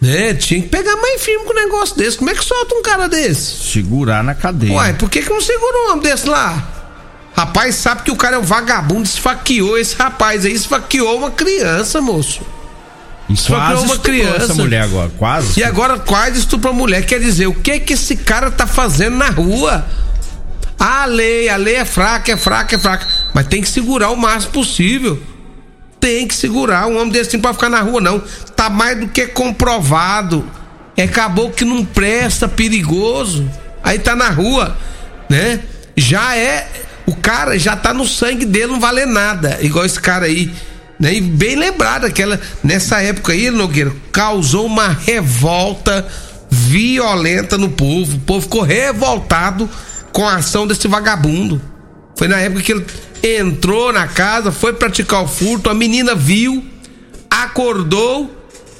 né? 0.00 0.34
Tinha 0.34 0.62
que 0.62 0.68
pegar 0.68 0.96
mais 0.96 1.22
firme 1.22 1.44
com 1.44 1.52
um 1.52 1.56
negócio 1.56 1.96
desse. 1.96 2.16
Como 2.16 2.30
é 2.30 2.34
que 2.34 2.44
solta 2.44 2.74
um 2.74 2.82
cara 2.82 3.08
desse? 3.08 3.72
Segurar 3.72 4.22
na 4.22 4.34
cadeia. 4.34 4.72
Uai, 4.72 4.94
por 4.94 5.10
que, 5.10 5.22
que 5.22 5.30
não 5.30 5.40
segura 5.40 5.86
um 5.86 5.90
homem 5.92 6.02
desse 6.02 6.28
lá? 6.28 6.74
Rapaz, 7.36 7.76
sabe 7.76 8.02
que 8.02 8.10
o 8.10 8.16
cara 8.16 8.36
é 8.36 8.38
um 8.38 8.42
vagabundo, 8.42 9.04
esfaqueou 9.04 9.78
esse 9.78 9.94
rapaz 9.94 10.44
aí, 10.44 10.52
esfaqueou 10.52 11.18
uma 11.18 11.30
criança, 11.30 12.00
moço. 12.00 12.40
Esfaqueou 13.28 13.84
uma 13.84 13.98
criança. 13.98 14.44
Essa 14.44 14.54
mulher 14.54 14.82
agora, 14.82 15.10
quase. 15.16 15.60
E 15.60 15.62
agora 15.62 15.98
quase 15.98 16.38
estuprou 16.38 16.72
a 16.72 16.76
mulher. 16.76 17.04
Quer 17.04 17.20
dizer, 17.20 17.46
o 17.46 17.54
que 17.54 17.78
que 17.80 17.92
esse 17.92 18.16
cara 18.16 18.50
tá 18.50 18.66
fazendo 18.66 19.16
na 19.16 19.30
rua? 19.30 19.86
A 20.78 21.04
lei, 21.04 21.48
a 21.48 21.56
lei 21.56 21.76
é 21.76 21.84
fraca, 21.84 22.32
é 22.32 22.36
fraca, 22.36 22.76
é 22.76 22.78
fraca. 22.78 23.06
Mas 23.34 23.46
tem 23.46 23.60
que 23.60 23.68
segurar 23.68 24.10
o 24.10 24.16
máximo 24.16 24.52
possível. 24.52 25.20
Tem 26.00 26.26
que 26.26 26.34
segurar. 26.34 26.86
Um 26.86 26.96
homem 26.96 27.10
desse 27.10 27.34
não 27.34 27.40
pode 27.40 27.56
ficar 27.56 27.68
na 27.68 27.80
rua, 27.80 28.00
não. 28.00 28.22
Tá 28.54 28.70
mais 28.70 28.98
do 28.98 29.08
que 29.08 29.26
comprovado. 29.26 30.44
É 30.96 31.04
acabou 31.04 31.50
que 31.50 31.64
não 31.64 31.84
presta, 31.84 32.48
perigoso. 32.48 33.48
Aí 33.82 33.98
tá 33.98 34.16
na 34.16 34.30
rua, 34.30 34.76
né? 35.28 35.60
Já 35.96 36.36
é. 36.36 36.68
O 37.06 37.14
cara 37.16 37.58
já 37.58 37.76
tá 37.76 37.94
no 37.94 38.04
sangue 38.04 38.44
dele, 38.44 38.72
não 38.72 38.80
vale 38.80 39.06
nada. 39.06 39.58
Igual 39.60 39.86
esse 39.86 40.00
cara 40.00 40.26
aí. 40.26 40.52
Né? 40.98 41.14
E 41.14 41.20
bem 41.20 41.56
lembrado, 41.56 42.04
aquela. 42.04 42.40
Nessa 42.62 43.00
época 43.00 43.32
aí, 43.32 43.50
Nogueira, 43.50 43.92
causou 44.12 44.66
uma 44.66 44.88
revolta 44.88 46.06
violenta 46.50 47.56
no 47.56 47.68
povo. 47.70 48.16
O 48.16 48.20
povo 48.20 48.40
ficou 48.42 48.62
revoltado 48.62 49.68
com 50.12 50.26
a 50.26 50.36
ação 50.36 50.66
desse 50.66 50.88
vagabundo. 50.88 51.60
Foi 52.16 52.26
na 52.26 52.38
época 52.38 52.62
que 52.62 52.72
ele 52.72 52.84
entrou 53.22 53.92
na 53.92 54.06
casa, 54.06 54.52
foi 54.52 54.72
praticar 54.72 55.22
o 55.22 55.28
furto, 55.28 55.70
a 55.70 55.74
menina 55.74 56.14
viu, 56.14 56.64
acordou 57.30 58.34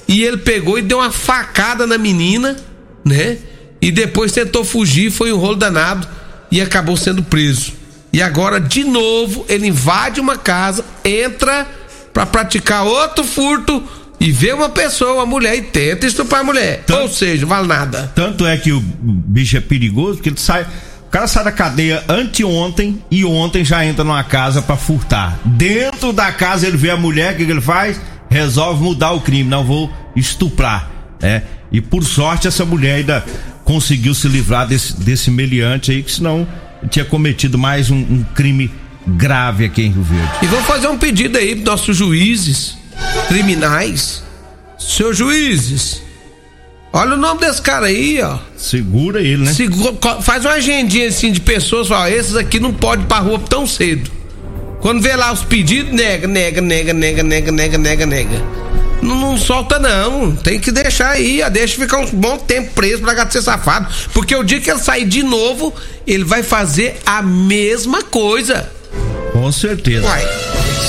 e 0.06 0.22
ele 0.24 0.38
pegou 0.38 0.78
e 0.78 0.82
deu 0.82 0.98
uma 0.98 1.10
facada 1.10 1.86
na 1.86 1.98
menina, 1.98 2.56
né? 3.04 3.38
E 3.80 3.90
depois 3.90 4.32
tentou 4.32 4.64
fugir, 4.64 5.10
foi 5.10 5.32
um 5.32 5.38
rolo 5.38 5.56
danado 5.56 6.08
e 6.50 6.60
acabou 6.60 6.96
sendo 6.96 7.22
preso. 7.22 7.72
E 8.12 8.22
agora, 8.22 8.58
de 8.58 8.84
novo, 8.84 9.44
ele 9.48 9.66
invade 9.66 10.20
uma 10.20 10.36
casa, 10.36 10.84
entra 11.04 11.66
para 12.12 12.24
praticar 12.24 12.84
outro 12.84 13.22
furto 13.22 13.82
e 14.18 14.32
vê 14.32 14.52
uma 14.52 14.68
pessoa, 14.68 15.14
uma 15.14 15.26
mulher 15.26 15.56
e 15.56 15.62
tenta 15.62 16.06
estuprar 16.06 16.40
a 16.40 16.44
mulher. 16.44 16.82
Tanto, 16.86 17.02
Ou 17.02 17.08
seja, 17.08 17.46
vale 17.46 17.68
nada. 17.68 18.10
Tanto 18.14 18.46
é 18.46 18.56
que 18.56 18.72
o 18.72 18.80
bicho 18.80 19.56
é 19.56 19.60
perigoso 19.60 20.14
porque 20.16 20.30
ele 20.30 20.40
sai 20.40 20.66
o 21.08 21.10
cara 21.10 21.26
sai 21.26 21.42
da 21.42 21.50
cadeia 21.50 22.04
anteontem 22.06 23.02
e 23.10 23.24
ontem 23.24 23.64
já 23.64 23.82
entra 23.82 24.04
numa 24.04 24.22
casa 24.22 24.60
para 24.60 24.76
furtar. 24.76 25.38
Dentro 25.42 26.12
da 26.12 26.30
casa 26.30 26.66
ele 26.66 26.76
vê 26.76 26.90
a 26.90 26.98
mulher, 26.98 27.32
o 27.32 27.36
que, 27.36 27.44
ele 27.44 27.62
faz? 27.62 27.98
Resolve 28.28 28.82
mudar 28.82 29.12
o 29.12 29.20
crime, 29.22 29.48
não 29.48 29.64
vou 29.64 29.90
estuprar. 30.14 30.90
É, 31.22 31.40
e 31.72 31.80
por 31.80 32.04
sorte 32.04 32.46
essa 32.46 32.62
mulher 32.66 32.96
ainda 32.96 33.24
conseguiu 33.64 34.12
se 34.12 34.28
livrar 34.28 34.68
desse, 34.68 35.00
desse 35.00 35.30
meliante 35.30 35.90
aí, 35.90 36.02
que 36.02 36.12
senão 36.12 36.46
tinha 36.90 37.06
cometido 37.06 37.56
mais 37.56 37.90
um, 37.90 37.96
um 37.96 38.22
crime 38.34 38.70
grave 39.06 39.64
aqui 39.64 39.84
em 39.84 39.90
Rio 39.90 40.02
Verde. 40.02 40.30
E 40.42 40.46
vou 40.46 40.60
fazer 40.60 40.88
um 40.88 40.98
pedido 40.98 41.38
aí 41.38 41.54
pros 41.54 41.64
nossos 41.64 41.96
juízes 41.96 42.76
criminais. 43.28 44.22
Seus 44.78 45.16
juízes, 45.16 46.02
Olha 46.92 47.14
o 47.14 47.16
nome 47.16 47.40
desse 47.40 47.60
cara 47.60 47.86
aí, 47.86 48.20
ó. 48.22 48.38
Segura 48.56 49.20
ele, 49.20 49.44
né? 49.44 49.52
Segura, 49.52 49.94
faz 50.22 50.44
uma 50.44 50.54
agendinha 50.54 51.08
assim 51.08 51.30
de 51.30 51.40
pessoas, 51.40 51.88
fala, 51.88 52.10
esses 52.10 52.34
aqui 52.34 52.58
não 52.58 52.72
pode 52.72 53.02
ir 53.02 53.06
pra 53.06 53.18
rua 53.18 53.38
tão 53.38 53.66
cedo. 53.66 54.10
Quando 54.80 55.02
vê 55.02 55.14
lá 55.14 55.32
os 55.32 55.44
pedidos, 55.44 55.92
nega, 55.92 56.26
nega, 56.26 56.60
nega, 56.60 56.92
nega, 56.92 57.22
nega, 57.22 57.52
nega, 57.52 57.78
nega, 57.78 58.06
nega. 58.06 58.42
Não, 59.02 59.16
não 59.16 59.36
solta 59.36 59.78
não, 59.78 60.34
tem 60.34 60.58
que 60.58 60.72
deixar 60.72 61.10
aí, 61.10 61.40
ó, 61.42 61.48
deixa 61.48 61.76
ficar 61.76 61.98
um 61.98 62.06
bom 62.06 62.36
tempo 62.36 62.72
preso 62.74 63.02
pra 63.02 63.14
gato 63.14 63.32
ser 63.32 63.42
safado, 63.42 63.86
porque 64.12 64.34
o 64.34 64.42
dia 64.42 64.60
que 64.60 64.70
ele 64.70 64.80
sair 64.80 65.04
de 65.04 65.22
novo, 65.22 65.72
ele 66.06 66.24
vai 66.24 66.42
fazer 66.42 66.98
a 67.06 67.22
mesma 67.22 68.02
coisa. 68.02 68.77
Com 69.38 69.52
certeza. 69.52 70.04
Uai. 70.04 70.26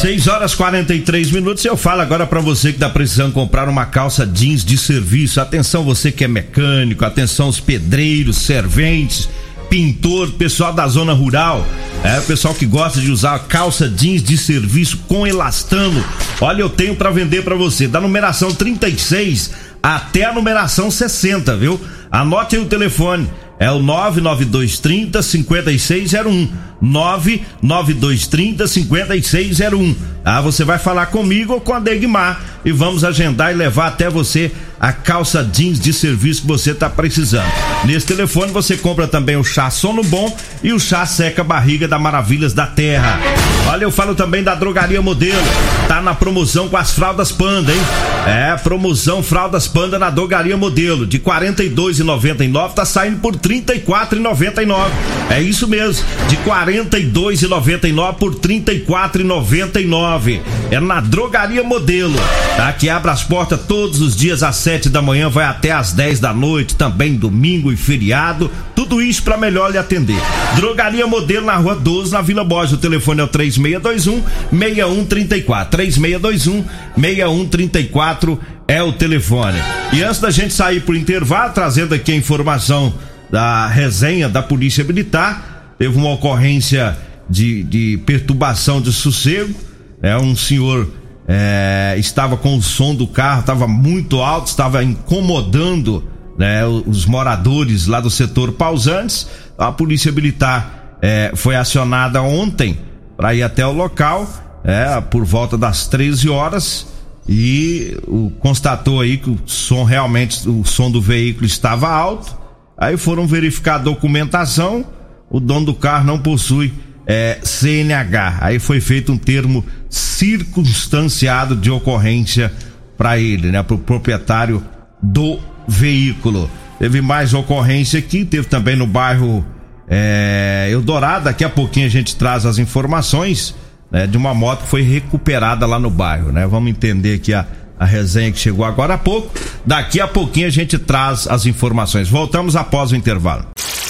6 0.02 0.28
horas 0.28 0.56
43 0.56 1.30
minutos. 1.30 1.64
Eu 1.64 1.78
falo 1.78 2.02
agora 2.02 2.26
para 2.26 2.40
você 2.40 2.74
que 2.74 2.80
tá 2.80 2.90
precisando 2.90 3.32
comprar 3.32 3.70
uma 3.70 3.86
calça 3.86 4.26
jeans 4.26 4.66
de 4.66 4.76
serviço. 4.76 5.40
Atenção, 5.40 5.84
você 5.84 6.12
que 6.12 6.24
é 6.24 6.28
mecânico, 6.28 7.06
atenção, 7.06 7.48
os 7.48 7.60
pedreiros, 7.60 8.38
serventes, 8.38 9.30
pintor, 9.70 10.32
pessoal 10.32 10.74
da 10.74 10.88
zona 10.88 11.14
rural. 11.14 11.64
É, 12.04 12.20
pessoal 12.22 12.56
que 12.56 12.66
gosta 12.66 13.00
de 13.00 13.12
usar 13.12 13.38
calça 13.48 13.88
jeans 13.88 14.24
de 14.24 14.36
serviço 14.36 14.98
com 15.08 15.28
elastano. 15.28 16.04
Olha, 16.42 16.62
eu 16.62 16.70
tenho 16.70 16.96
para 16.96 17.12
vender 17.12 17.44
para 17.44 17.56
você. 17.56 17.88
Da 17.88 18.02
numeração 18.02 18.52
36 18.52 19.52
até 19.84 20.26
a 20.26 20.34
numeração 20.34 20.90
60, 20.90 21.56
viu? 21.56 21.80
Anote 22.12 22.56
aí 22.56 22.62
o 22.64 22.66
telefone. 22.66 23.30
É 23.60 23.70
o 23.70 23.78
99230 23.78 25.22
5601. 25.22 26.69
99230 26.82 28.68
5601. 28.68 29.96
Ah, 30.24 30.42
você 30.42 30.64
vai 30.64 30.78
falar 30.78 31.08
comigo 31.08 31.54
ou 31.54 31.62
com 31.62 31.74
a 31.74 31.80
Degmar 31.80 32.42
e 32.64 32.72
vamos 32.72 33.04
agendar 33.04 33.52
e 33.52 33.56
levar 33.56 33.88
até 33.88 34.10
você 34.10 34.52
a 34.80 34.94
calça 34.94 35.44
jeans 35.44 35.80
de 35.80 35.92
serviço 35.92 36.42
que 36.42 36.48
você 36.48 36.72
está 36.72 36.90
precisando. 36.90 37.52
Nesse 37.84 38.06
telefone 38.06 38.52
você 38.52 38.78
compra 38.78 39.08
também 39.08 39.36
o 39.36 39.44
chá 39.44 39.70
Sono 39.70 40.04
Bom 40.04 40.36
e 40.64 40.72
o 40.72 40.80
chá 40.80 41.06
Seca 41.06 41.44
Barriga 41.44 41.88
da 41.88 42.00
Maravilhas 42.00 42.54
da 42.54 42.66
Terra. 42.66 43.20
Olha, 43.68 43.84
eu 43.84 43.92
falo 43.92 44.16
também 44.16 44.42
da 44.44 44.56
Drogaria 44.56 45.02
Modelo. 45.02 45.44
Tá 45.88 46.02
na 46.02 46.14
promoção 46.14 46.70
com 46.70 46.78
as 46.78 46.92
fraldas 46.92 47.32
Panda, 47.32 47.72
hein? 47.72 47.82
É, 48.26 48.56
promoção 48.58 49.22
fraldas 49.22 49.68
Panda 49.68 50.00
na 50.00 50.10
Drogaria 50.10 50.56
Modelo. 50.56 51.06
De 51.06 51.18
R$ 51.18 51.24
42,99 51.24 52.74
tá 52.74 52.86
saindo 52.86 53.20
por 53.20 53.34
R$ 53.34 53.40
34,99. 53.40 54.90
É 55.30 55.42
isso 55.42 55.68
mesmo, 55.68 56.06
de 56.28 56.36
R$ 56.36 56.44
42,99 56.70 58.16
por 58.16 58.34
R$ 58.34 58.40
34,99. 58.40 60.42
É 60.70 60.80
na 60.80 61.02
Drogaria 61.02 61.64
Modelo, 61.64 62.14
tá? 62.56 62.72
Que 62.74 62.90
abre 62.90 63.10
as 63.10 63.24
portas 63.24 63.60
todos 63.68 64.02
os 64.02 64.16
dias 64.16 64.44
às 64.44 64.58
sete 64.58 64.90
da 64.90 65.02
manhã, 65.02 65.28
vai 65.30 65.46
até 65.46 65.72
às 65.72 65.94
10 65.94 66.20
da 66.20 66.32
noite, 66.34 66.76
também 66.76 67.16
domingo 67.16 67.72
e 67.72 67.78
feriado. 67.78 68.52
Tudo 68.76 69.02
isso 69.02 69.24
para 69.24 69.38
melhor 69.38 69.72
lhe 69.72 69.78
atender. 69.78 70.20
Drogaria 70.56 71.08
Modelo 71.08 71.48
na 71.48 71.56
Rua 71.56 71.76
12, 71.76 72.12
na 72.12 72.22
Vila 72.22 72.44
Borges. 72.44 72.74
O 72.74 72.78
telefone 72.78 73.22
é 73.22 73.24
o 73.24 73.28
3621 73.28 74.22
6134. 74.52 75.72
3621 75.72 76.64
6134 76.96 78.40
é 78.68 78.84
o 78.84 78.94
telefone. 78.94 79.58
E 79.92 80.04
antes 80.04 80.20
da 80.20 80.30
gente 80.30 80.54
sair 80.54 80.82
pro 80.82 80.96
intervalo, 80.96 81.54
trazendo 81.54 81.96
aqui 81.96 82.12
a 82.12 82.16
informação 82.16 82.94
da 83.32 83.68
resenha 83.68 84.30
da 84.30 84.42
Polícia 84.42 84.84
Militar, 84.84 85.59
teve 85.80 85.98
uma 85.98 86.12
ocorrência 86.12 86.96
de, 87.28 87.64
de 87.64 87.98
perturbação 88.06 88.82
de 88.82 88.94
sossego. 88.94 89.56
É 90.02 90.16
um 90.18 90.36
senhor 90.36 90.88
é, 91.28 91.96
estava 91.98 92.36
com 92.36 92.58
o 92.58 92.62
som 92.62 92.96
do 92.96 93.08
carro, 93.08 93.42
estava 93.42 93.68
muito 93.68 94.20
alto, 94.20 94.48
estava 94.48 94.84
incomodando 94.84 96.04
né, 96.38 96.66
os 96.66 97.06
moradores 97.06 97.86
lá 97.86 98.02
do 98.02 98.10
setor 98.10 98.54
pausantes. 98.54 99.28
A 99.58 99.72
polícia 99.72 100.12
militar 100.12 100.98
é, 101.02 101.32
foi 101.36 101.56
acionada 101.56 102.22
ontem 102.22 102.78
para 103.16 103.36
ir 103.36 103.44
até 103.44 103.66
o 103.66 103.72
local, 103.72 104.28
é, 104.64 105.00
por 105.02 105.24
volta 105.24 105.58
das 105.58 105.88
13 105.88 106.30
horas, 106.30 106.88
e 107.28 107.96
o, 108.08 108.32
constatou 108.40 109.02
aí 109.02 109.18
que 109.18 109.30
o 109.30 109.38
som 109.46 109.84
realmente, 109.84 110.50
o 110.50 110.66
som 110.66 110.90
do 110.90 111.00
veículo 111.00 111.46
estava 111.46 111.90
alto. 111.90 112.36
Aí 112.76 112.98
foram 112.98 113.28
verificar 113.28 113.76
a 113.76 113.80
documentação, 113.80 114.86
o 115.30 115.40
dono 115.40 115.68
do 115.68 115.74
carro 115.74 116.06
não 116.06 116.20
possui 116.20 116.74
é, 117.06 117.40
CNH. 117.44 118.38
Aí 118.42 118.60
foi 118.60 118.80
feito 118.80 119.12
um 119.12 119.18
termo 119.18 119.66
circunstanciado 119.90 121.56
de 121.56 121.72
ocorrência 121.72 122.52
para 122.98 123.18
ele, 123.18 123.52
né? 123.52 123.64
Para 123.64 123.76
o 123.76 123.80
proprietário 123.80 124.64
do 125.02 125.40
veículo. 125.68 126.50
Teve 126.78 127.02
mais 127.02 127.34
ocorrência 127.34 128.00
aqui, 128.00 128.24
teve 128.24 128.48
também 128.48 128.76
no 128.76 128.88
bairro 128.88 129.46
é, 129.88 130.70
Eldorado. 130.72 131.26
Daqui 131.26 131.44
a 131.44 131.50
pouquinho 131.50 131.86
a 131.86 131.90
gente 131.90 132.16
traz 132.16 132.46
as 132.46 132.58
informações 132.58 133.56
né, 133.92 134.06
de 134.06 134.18
uma 134.18 134.34
moto 134.34 134.64
que 134.64 134.68
foi 134.68 134.82
recuperada 134.82 135.66
lá 135.66 135.80
no 135.80 135.90
bairro, 135.90 136.32
né? 136.32 136.46
Vamos 136.46 136.70
entender 136.70 137.16
aqui 137.16 137.34
a, 137.34 137.46
a 137.80 137.86
resenha 137.86 138.32
que 138.32 138.40
chegou 138.40 138.64
agora 138.64 138.94
há 138.94 138.98
pouco. 138.98 139.34
Daqui 139.66 140.00
a 140.00 140.08
pouquinho 140.08 140.48
a 140.48 140.52
gente 140.52 140.78
traz 140.78 141.28
as 141.28 141.46
informações. 141.46 142.08
Voltamos 142.08 142.56
após 142.56 142.92
o 142.92 142.96
intervalo. 142.96 143.46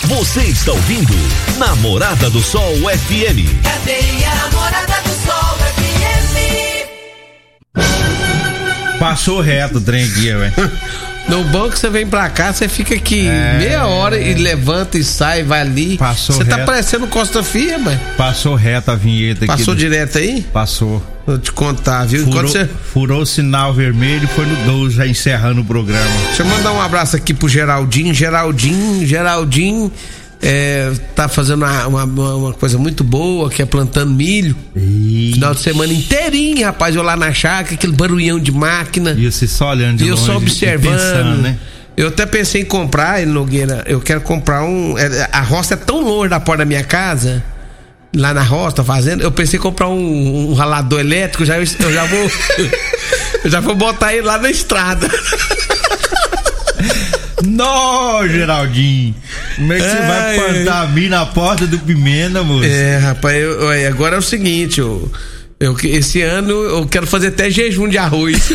Você 0.07 0.41
está 0.43 0.71
ouvindo 0.71 1.13
Namorada 1.57 2.29
do 2.29 2.41
Sol 2.41 2.73
FM. 2.75 3.61
Cadê 3.63 3.99
a 4.25 4.35
Namorada 4.35 5.01
do 5.03 5.09
Sol 5.09 5.57
FM? 5.75 6.87
Passou 8.97 9.41
reto 9.41 9.77
o 9.77 9.81
trem 9.81 10.05
aqui, 10.05 10.33
velho. 10.33 10.53
No 11.29 11.43
banco 11.43 11.77
você 11.77 11.89
vem 11.91 12.07
pra 12.07 12.27
cá, 12.29 12.51
você 12.51 12.67
fica 12.67 12.95
aqui 12.95 13.27
é... 13.27 13.57
meia 13.59 13.86
hora 13.86 14.19
e 14.19 14.33
levanta 14.33 14.98
e 14.98 15.03
sai, 15.03 15.43
vai 15.43 15.62
ali. 15.62 15.95
Passou 15.95 16.36
Você 16.36 16.43
tá 16.43 16.65
parecendo 16.65 17.05
Costa 17.05 17.43
Fia, 17.43 17.77
mano. 17.77 18.00
Passou 18.17 18.55
reto 18.55 18.89
a 18.89 18.95
vinheta 18.95 19.45
aqui. 19.45 19.57
Passou 19.57 19.75
do... 19.75 19.79
direto 19.79 20.17
aí? 20.17 20.41
Passou. 20.51 21.03
Vou 21.27 21.38
te 21.38 21.51
contar, 21.51 22.05
viu? 22.05 22.25
Furou, 22.25 22.48
você... 22.48 22.65
furou 22.65 23.21
o 23.21 23.25
sinal 23.25 23.71
vermelho 23.71 24.24
e 24.24 24.27
foi 24.27 24.48
no 24.48 24.55
12 24.65 24.95
já 24.95 25.05
encerrando 25.05 25.62
o 25.62 25.65
programa. 25.65 26.09
Deixa 26.25 26.41
eu 26.41 26.48
mandar 26.48 26.71
um 26.71 26.81
abraço 26.81 27.15
aqui 27.15 27.36
pro 27.36 27.48
Geraldinho. 27.48 28.12
Geraldinho, 28.12 29.05
Geraldinho 29.05 29.91
é, 30.41 30.91
tá 31.15 31.27
fazendo 31.27 31.63
uma, 31.65 31.88
uma, 31.88 32.03
uma, 32.05 32.53
coisa 32.53 32.77
muito 32.77 33.03
boa, 33.03 33.50
que 33.50 33.62
é 33.62 33.65
plantando 33.65 34.12
milho. 34.12 34.55
Isso. 34.75 35.36
Final 35.36 35.53
de 35.53 35.62
semana 35.62 35.93
inteirinho, 35.93 36.65
rapaz, 36.65 36.96
eu 36.96 37.03
lá 37.03 37.15
na 37.17 37.34
chácara, 37.34 37.75
aquele 37.75 37.93
barulhão 37.93 38.39
de 38.39 38.51
máquina. 38.51 39.12
E 39.17 39.29
você 39.29 39.48
só 39.48 39.72
olhando 39.72 39.98
de 39.98 40.05
E 40.05 40.08
eu 40.08 40.15
longe, 40.15 40.25
só 40.25 40.38
observando. 40.38 40.93
pensando, 40.93 41.41
né? 41.41 41.58
Eu 41.98 42.08
até 42.08 42.25
pensei 42.25 42.62
em 42.62 42.65
comprar, 42.65 43.22
ele 43.22 43.31
Nogueira, 43.31 43.84
eu 43.86 44.00
quero 44.00 44.22
comprar 44.22 44.63
um. 44.63 44.98
é, 44.98 45.27
A 45.34 45.41
roça 45.41 45.74
é 45.74 45.77
tão 45.77 46.01
longe 46.01 46.29
da 46.29 46.39
porta 46.39 46.60
da 46.60 46.65
minha 46.65 46.84
casa, 46.84 47.43
lá 48.15 48.34
na 48.34 48.41
roça, 48.41 48.81
fazendo. 48.81 49.22
Eu 49.22 49.34
pensei 49.34 49.60
em 49.60 49.62
comprar 49.62 49.89
um, 49.89 50.51
um 50.51 50.53
ralador 50.53 51.01
elétrico, 51.01 51.43
já, 51.43 51.60
eu 51.60 51.65
já 51.65 52.05
vou. 52.05 52.31
eu 53.43 53.50
já 53.50 53.60
vou 53.60 53.75
botar 53.75 54.13
ele 54.13 54.25
lá 54.25 54.38
na 54.38 54.50
estrada. 54.50 55.10
Nó, 57.43 58.25
Geraldinho! 58.27 59.15
Como 59.59 59.73
é 59.73 59.75
que 59.77 59.83
você 59.83 59.89
Ai, 59.97 60.07
vai 60.07 60.39
plantar 60.53 60.89
milho 60.93 61.09
na 61.09 61.25
porta 61.25 61.67
do 61.67 61.77
Pimenta, 61.79 62.41
moço? 62.43 62.63
É, 62.63 62.97
rapaz, 62.97 63.35
eu- 63.41 63.61
olha, 63.65 63.89
agora 63.89 64.15
é 64.15 64.19
o 64.19 64.21
seguinte, 64.21 64.79
eu, 64.79 65.11
eu, 65.59 65.75
esse 65.83 66.21
ano 66.21 66.51
eu 66.51 66.85
quero 66.87 67.05
fazer 67.05 67.27
até 67.27 67.49
jejum 67.49 67.89
de 67.89 67.97
arroz. 67.97 68.41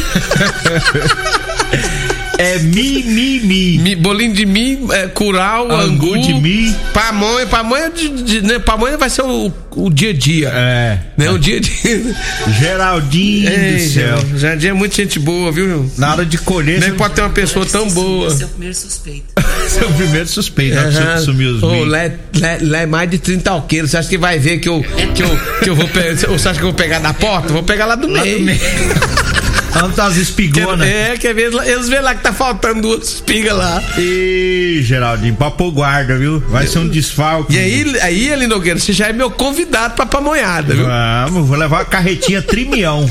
É 2.39 2.59
mi, 2.59 3.03
mi, 3.05 3.41
mi. 3.41 3.79
Mi- 3.79 3.97
bolinho 3.97 4.35
de 4.35 4.45
milho, 4.45 4.93
é, 4.93 5.07
curau, 5.07 5.71
Angu 5.71 6.15
angu, 6.15 6.19
de 6.21 6.35
milho. 6.35 6.75
pamonha, 6.93 7.47
pamonha, 7.47 7.91
de, 7.91 8.09
de- 8.09 8.41
né, 8.43 8.59
pamonha 8.59 8.99
vai 8.99 9.09
ser 9.09 9.23
o, 9.23 9.53
o 9.71 9.89
dia 9.91 10.11
a 10.11 10.13
dia. 10.13 10.49
É. 10.53 10.99
Né, 11.17 11.31
o 11.31 11.39
dia 11.39 11.59
a 11.59 11.61
dia. 11.61 12.17
Geraldinho 12.59 13.49
Ei, 13.51 13.77
do 13.77 13.91
céu. 13.93 14.19
Jardim 14.37 14.67
é 14.69 14.73
muita 14.73 14.97
gente 14.97 15.19
boa, 15.19 15.53
viu? 15.53 15.91
Na 15.97 16.13
hora 16.13 16.27
de 16.27 16.37
colher, 16.39 16.79
é 16.79 16.81
você 16.81 16.91
que 16.91 16.97
pode 16.97 17.15
ter 17.15 17.21
uma 17.23 17.31
pessoa 17.31 17.65
tão 17.67 17.89
boa? 17.91 18.31
Seu 18.31 18.49
primeiro 18.49 18.75
suspeito. 18.75 19.25
é 19.39 19.85
o 19.85 19.93
primeiro 19.93 20.27
suspeito. 20.29 20.77
Aham. 20.79 21.17
Você 21.19 21.25
sumiu 21.25 21.51
os 21.57 21.63
Ô, 21.63 21.71
milho. 21.71 21.85
lá, 21.85 21.99
é- 22.05 22.19
lá- 22.41 22.59
lá 22.63 22.79
é 22.81 22.87
mais 22.87 23.11
de 23.11 23.19
30 23.19 23.51
alqueiros. 23.53 23.91
Você 23.93 23.97
acha 23.99 24.09
que 24.09 24.19
vai 24.19 24.39
ver 24.41 24.59
que 24.59 24.69
eu, 24.69 24.85
que 25.15 25.23
eu, 25.23 25.41
que 25.63 25.71
eu 25.71 25.77
vou 25.77 25.87
pegar? 25.89 26.15
Você 26.17 26.27
acha 26.49 26.59
que 26.59 26.65
eu 26.65 26.71
vou 26.71 26.75
pegar 26.75 26.99
da 26.99 27.13
porta? 27.15 27.53
Vou 27.53 27.63
pegar 27.63 27.87
lá 27.87 27.95
do 27.95 28.09
meio. 28.09 28.43
Onde 28.43 28.61
tá 29.95 30.07
as 30.07 30.17
espigonas? 30.17 30.87
É, 30.87 31.17
quer 31.19 31.35
ver? 31.35 31.53
Eles 31.65 31.89
vê 31.89 32.01
lá 32.01 32.15
que 32.15 32.23
tá 32.23 32.33
faltando 32.33 32.81
duas 32.83 33.15
espigas 33.15 33.57
lá. 33.57 33.83
Ih, 33.99 34.81
Geraldinho, 34.83 35.35
papo 35.35 35.71
guarda, 35.71 36.17
viu? 36.17 36.41
Vai 36.49 36.67
ser 36.67 36.79
um 36.79 36.89
desfalque. 36.89 37.55
E 37.55 37.59
aí, 37.59 37.97
aí, 38.01 38.29
Eli 38.33 38.47
Nogueira, 38.47 38.79
você 38.79 38.93
já 38.93 39.09
é 39.09 39.13
meu 39.13 39.31
convidado 39.31 39.95
pra 39.95 40.07
pamonhada, 40.07 40.75
viu? 40.75 40.87
Vamos, 40.87 41.49
vou 41.49 41.57
levar 41.57 41.81
a 41.83 41.85
carretinha 41.85 42.41
trimião. 42.43 43.09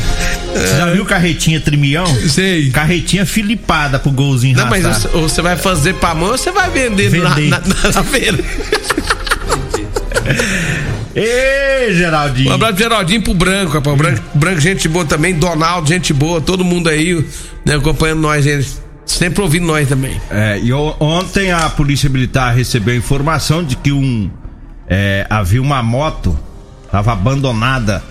Você 0.53 0.77
já 0.77 0.91
viu 0.91 1.05
carretinha 1.05 1.59
trimião? 1.59 2.05
Sei. 2.29 2.69
Carretinha 2.69 3.25
filipada 3.25 3.97
pro 3.99 4.11
golzinho 4.11 4.55
Não, 4.57 4.67
mas 4.67 4.83
você, 5.11 5.41
vai 5.41 5.57
fazer 5.57 5.95
pamonha 5.95 6.33
ou 6.33 6.37
você 6.37 6.51
vai 6.51 6.69
vender, 6.69 7.11
na- 7.21 7.29
Vender. 7.29 7.49
Na, 7.49 7.59
na, 7.59 7.91
na 7.91 8.03
feira. 8.03 8.37
Geraldinho. 11.91 12.51
Um 12.51 12.53
abraço 12.53 12.75
pro 12.75 12.83
Geraldinho 12.83 13.21
pro 13.21 13.33
Branco, 13.33 13.73
rapaz. 13.73 13.93
O 13.93 13.97
Branco, 13.97 14.21
Branco, 14.35 14.61
gente 14.61 14.87
boa 14.87 15.05
também. 15.05 15.33
Donaldo, 15.33 15.87
gente 15.87 16.13
boa. 16.13 16.39
Todo 16.39 16.63
mundo 16.63 16.89
aí, 16.89 17.25
né, 17.65 17.75
acompanhando 17.75 18.21
nós. 18.21 18.45
Eles 18.45 18.81
sempre 19.05 19.41
ouvindo 19.41 19.65
nós 19.65 19.87
também. 19.87 20.19
É, 20.29 20.59
e 20.59 20.71
ontem 20.73 21.51
a 21.51 21.69
Polícia 21.69 22.09
Militar 22.09 22.53
recebeu 22.55 22.93
a 22.93 22.97
informação 22.97 23.63
de 23.63 23.75
que 23.75 23.91
um 23.91 24.29
é, 24.87 25.25
havia 25.29 25.61
uma 25.61 25.81
moto 25.81 26.37
estava 26.85 27.11
abandonada 27.11 28.03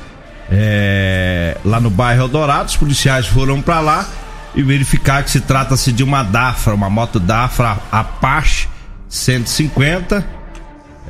é, 0.50 1.56
lá 1.64 1.80
no 1.80 1.88
bairro 1.88 2.22
Eldorado. 2.22 2.68
Os 2.68 2.76
policiais 2.76 3.26
foram 3.26 3.62
para 3.62 3.80
lá 3.80 4.08
e 4.54 4.62
verificar 4.62 5.22
que 5.22 5.30
se 5.30 5.40
trata-se 5.40 5.92
de 5.92 6.02
uma 6.02 6.22
Dafra, 6.22 6.74
uma 6.74 6.90
moto 6.90 7.20
Dafra 7.20 7.78
Apache 7.90 8.68
150. 9.08 10.24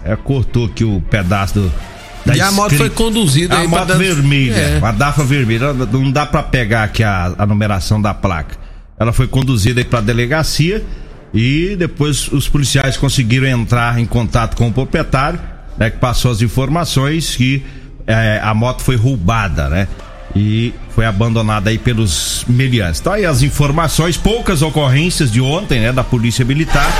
É, 0.05 0.17
cortou 0.17 0.67
aqui 0.67 0.85
o 0.85 1.01
pedaço 1.01 1.55
do. 1.55 1.73
Da 2.25 2.37
e 2.37 2.41
a 2.41 2.53
moto 2.53 2.75
foi 2.77 2.91
conduzida 2.91 3.57
A 3.59 3.67
moto 3.67 3.97
vermelha, 3.97 4.55
É. 4.55 4.79
uma 4.79 4.93
Dafa 4.93 5.25
vermelha. 5.25 5.73
Não- 5.73 6.11
dá 6.11 6.25
pra 6.27 6.43
pegar 6.43 6.85
aqui 6.85 7.03
a, 7.03 7.35
a 7.39 7.47
numeração 7.47 8.01
da 8.01 8.15
placa. 8.15 8.57
Ela 8.99 9.13
foi 9.13 9.27
conduzida 9.27 9.81
aí 9.81 9.85
pra 9.85 10.01
delegacia 10.01 10.85
e 11.35 11.75
depois 11.77 12.29
os 12.31 12.49
policiais 12.49 12.97
conseguiram 12.97 13.47
entrar 13.47 13.99
em 13.99 14.07
contato 14.07 14.57
com 14.57 14.69
o 14.69 14.73
proprietário, 14.73 15.41
né, 15.79 15.91
que 15.91 15.97
passou 15.99 16.31
as 16.31 16.43
informações 16.43 17.35
que 17.35 17.65
eh, 18.07 18.41
a 18.43 18.53
moto 18.55 18.83
foi 18.83 18.97
roubada, 18.97 19.69
né? 19.69 19.89
E 20.37 20.73
foi 20.95 21.05
abandonada 21.05 21.69
aí 21.71 21.79
pelos 21.79 22.45
meliantes. 22.49 23.01
Então 23.01 23.13
aí 23.13 23.25
as 23.27 23.43
informações, 23.43 24.17
poucas 24.17 24.63
ocorrências 24.63 25.31
de 25.31 25.41
ontem, 25.41 25.81
né, 25.81 25.93
da 25.93 26.03
Polícia 26.05 26.45
Militar. 26.45 26.91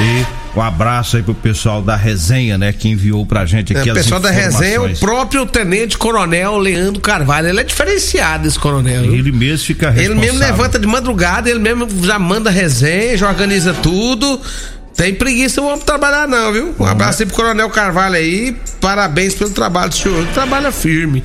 E 0.00 0.26
um 0.58 0.62
abraço 0.62 1.16
aí 1.16 1.22
pro 1.22 1.34
pessoal 1.34 1.80
da 1.80 1.94
resenha, 1.94 2.58
né, 2.58 2.72
que 2.72 2.88
enviou 2.88 3.24
pra 3.24 3.46
gente 3.46 3.76
aqui 3.76 3.88
É, 3.88 3.92
o 3.92 3.94
pessoal 3.94 4.20
da 4.20 4.30
resenha 4.30 4.74
é 4.74 4.80
o 4.80 4.96
próprio 4.98 5.46
Tenente 5.46 5.96
Coronel 5.96 6.58
Leandro 6.58 7.00
Carvalho. 7.00 7.48
Ele 7.48 7.60
é 7.60 7.64
diferenciado, 7.64 8.46
esse 8.48 8.58
coronel. 8.58 9.02
viu? 9.02 9.14
Ele 9.14 9.30
mesmo 9.30 9.64
fica 9.66 9.86
Ele 9.88 10.00
responsável. 10.00 10.20
mesmo 10.32 10.38
levanta 10.40 10.78
de 10.78 10.86
madrugada, 10.86 11.48
ele 11.48 11.60
mesmo 11.60 11.86
já 12.04 12.18
manda 12.18 12.50
resenha, 12.50 13.16
já 13.16 13.28
organiza 13.28 13.72
tudo. 13.72 14.40
Tem 14.98 15.14
preguiça 15.14 15.62
o 15.62 15.66
homem 15.66 15.78
trabalhar, 15.78 16.26
não, 16.26 16.52
viu? 16.52 16.74
Um 16.76 16.84
abraço 16.84 17.22
aí 17.22 17.26
pro 17.26 17.36
Coronel 17.36 17.70
Carvalho 17.70 18.16
aí. 18.16 18.56
Parabéns 18.80 19.32
pelo 19.32 19.50
trabalho 19.50 19.90
do 19.90 19.94
senhor. 19.94 20.26
Trabalha 20.34 20.72
firme. 20.72 21.22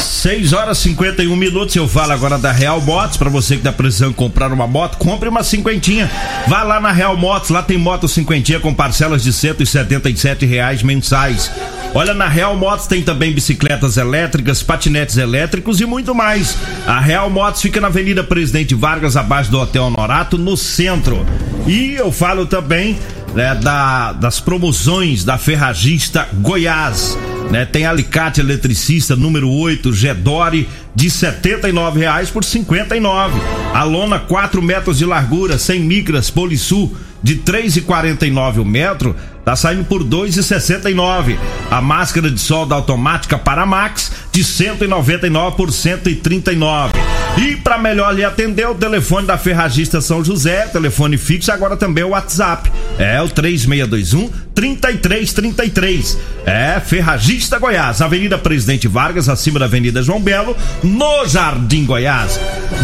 6 0.00 0.52
horas 0.52 0.78
e 0.78 0.82
51 0.82 1.34
minutos. 1.34 1.74
Eu 1.74 1.88
falo 1.88 2.12
agora 2.12 2.38
da 2.38 2.52
Real 2.52 2.80
Motos. 2.80 3.16
Pra 3.16 3.28
você 3.28 3.56
que 3.56 3.64
tá 3.64 3.72
precisando 3.72 4.14
comprar 4.14 4.52
uma 4.52 4.68
moto, 4.68 4.96
compre 4.96 5.28
uma 5.28 5.42
cinquentinha. 5.42 6.08
Vá 6.46 6.62
lá 6.62 6.80
na 6.80 6.92
Real 6.92 7.16
Motos. 7.16 7.50
Lá 7.50 7.64
tem 7.64 7.76
moto 7.76 8.06
cinquentinha 8.06 8.60
com 8.60 8.72
parcelas 8.72 9.24
de 9.24 9.32
177 9.32 10.46
reais 10.46 10.84
mensais. 10.84 11.50
Olha, 11.94 12.14
na 12.14 12.28
Real 12.28 12.54
Motos 12.54 12.86
tem 12.86 13.02
também 13.02 13.32
bicicletas 13.32 13.96
elétricas, 13.96 14.62
patinetes 14.62 15.16
elétricos 15.16 15.80
e 15.80 15.86
muito 15.86 16.14
mais. 16.14 16.56
A 16.86 17.00
Real 17.00 17.28
Motos 17.28 17.60
fica 17.60 17.80
na 17.80 17.88
Avenida 17.88 18.22
Presidente 18.22 18.74
Vargas, 18.74 19.16
abaixo 19.16 19.50
do 19.50 19.58
Hotel 19.58 19.84
Honorato, 19.84 20.38
no 20.38 20.56
centro. 20.56 21.26
E 21.66 21.94
eu 21.94 22.12
falo 22.12 22.46
também 22.46 22.96
né, 23.36 23.54
da, 23.54 24.14
das 24.14 24.40
promoções 24.40 25.22
da 25.22 25.36
Ferragista 25.36 26.26
Goiás. 26.40 27.16
Né, 27.50 27.66
tem 27.66 27.86
alicate 27.86 28.40
eletricista 28.40 29.14
número 29.14 29.48
8, 29.48 29.92
Gedore, 29.92 30.66
de 30.94 31.10
79 31.10 32.00
reais 32.00 32.30
por 32.30 32.42
59. 32.42 33.38
A 33.74 33.84
lona 33.84 34.18
4 34.18 34.60
metros 34.62 34.98
de 34.98 35.04
largura, 35.04 35.58
100 35.58 35.80
micras, 35.80 36.30
Polisul, 36.30 36.96
de 37.22 37.36
3,49 37.36 38.60
o 38.60 38.64
metro, 38.64 39.14
tá 39.44 39.54
saindo 39.54 39.84
por 39.84 40.02
2,69. 40.02 41.36
A 41.70 41.80
máscara 41.82 42.30
de 42.30 42.40
solda 42.40 42.74
automática 42.74 43.38
Paramax, 43.38 44.12
de 44.36 44.44
199 44.44 45.56
por 45.56 45.72
139. 45.72 46.92
E 47.38 47.56
para 47.56 47.78
melhor 47.78 48.14
lhe 48.14 48.22
atender, 48.22 48.68
o 48.68 48.74
telefone 48.74 49.26
da 49.26 49.38
Ferragista 49.38 50.02
São 50.02 50.22
José, 50.22 50.66
telefone 50.66 51.16
fixo, 51.16 51.50
agora 51.50 51.74
também 51.74 52.04
o 52.04 52.10
WhatsApp. 52.10 52.70
É 52.98 53.18
o 53.22 53.30
3621 53.30 54.30
3333. 54.54 56.18
É 56.44 56.78
Ferragista 56.80 57.58
Goiás, 57.58 58.02
Avenida 58.02 58.36
Presidente 58.36 58.86
Vargas, 58.86 59.26
acima 59.30 59.58
da 59.58 59.64
Avenida 59.64 60.02
João 60.02 60.20
Belo, 60.20 60.54
no 60.82 61.26
Jardim 61.26 61.86
Goiás. 61.86 62.38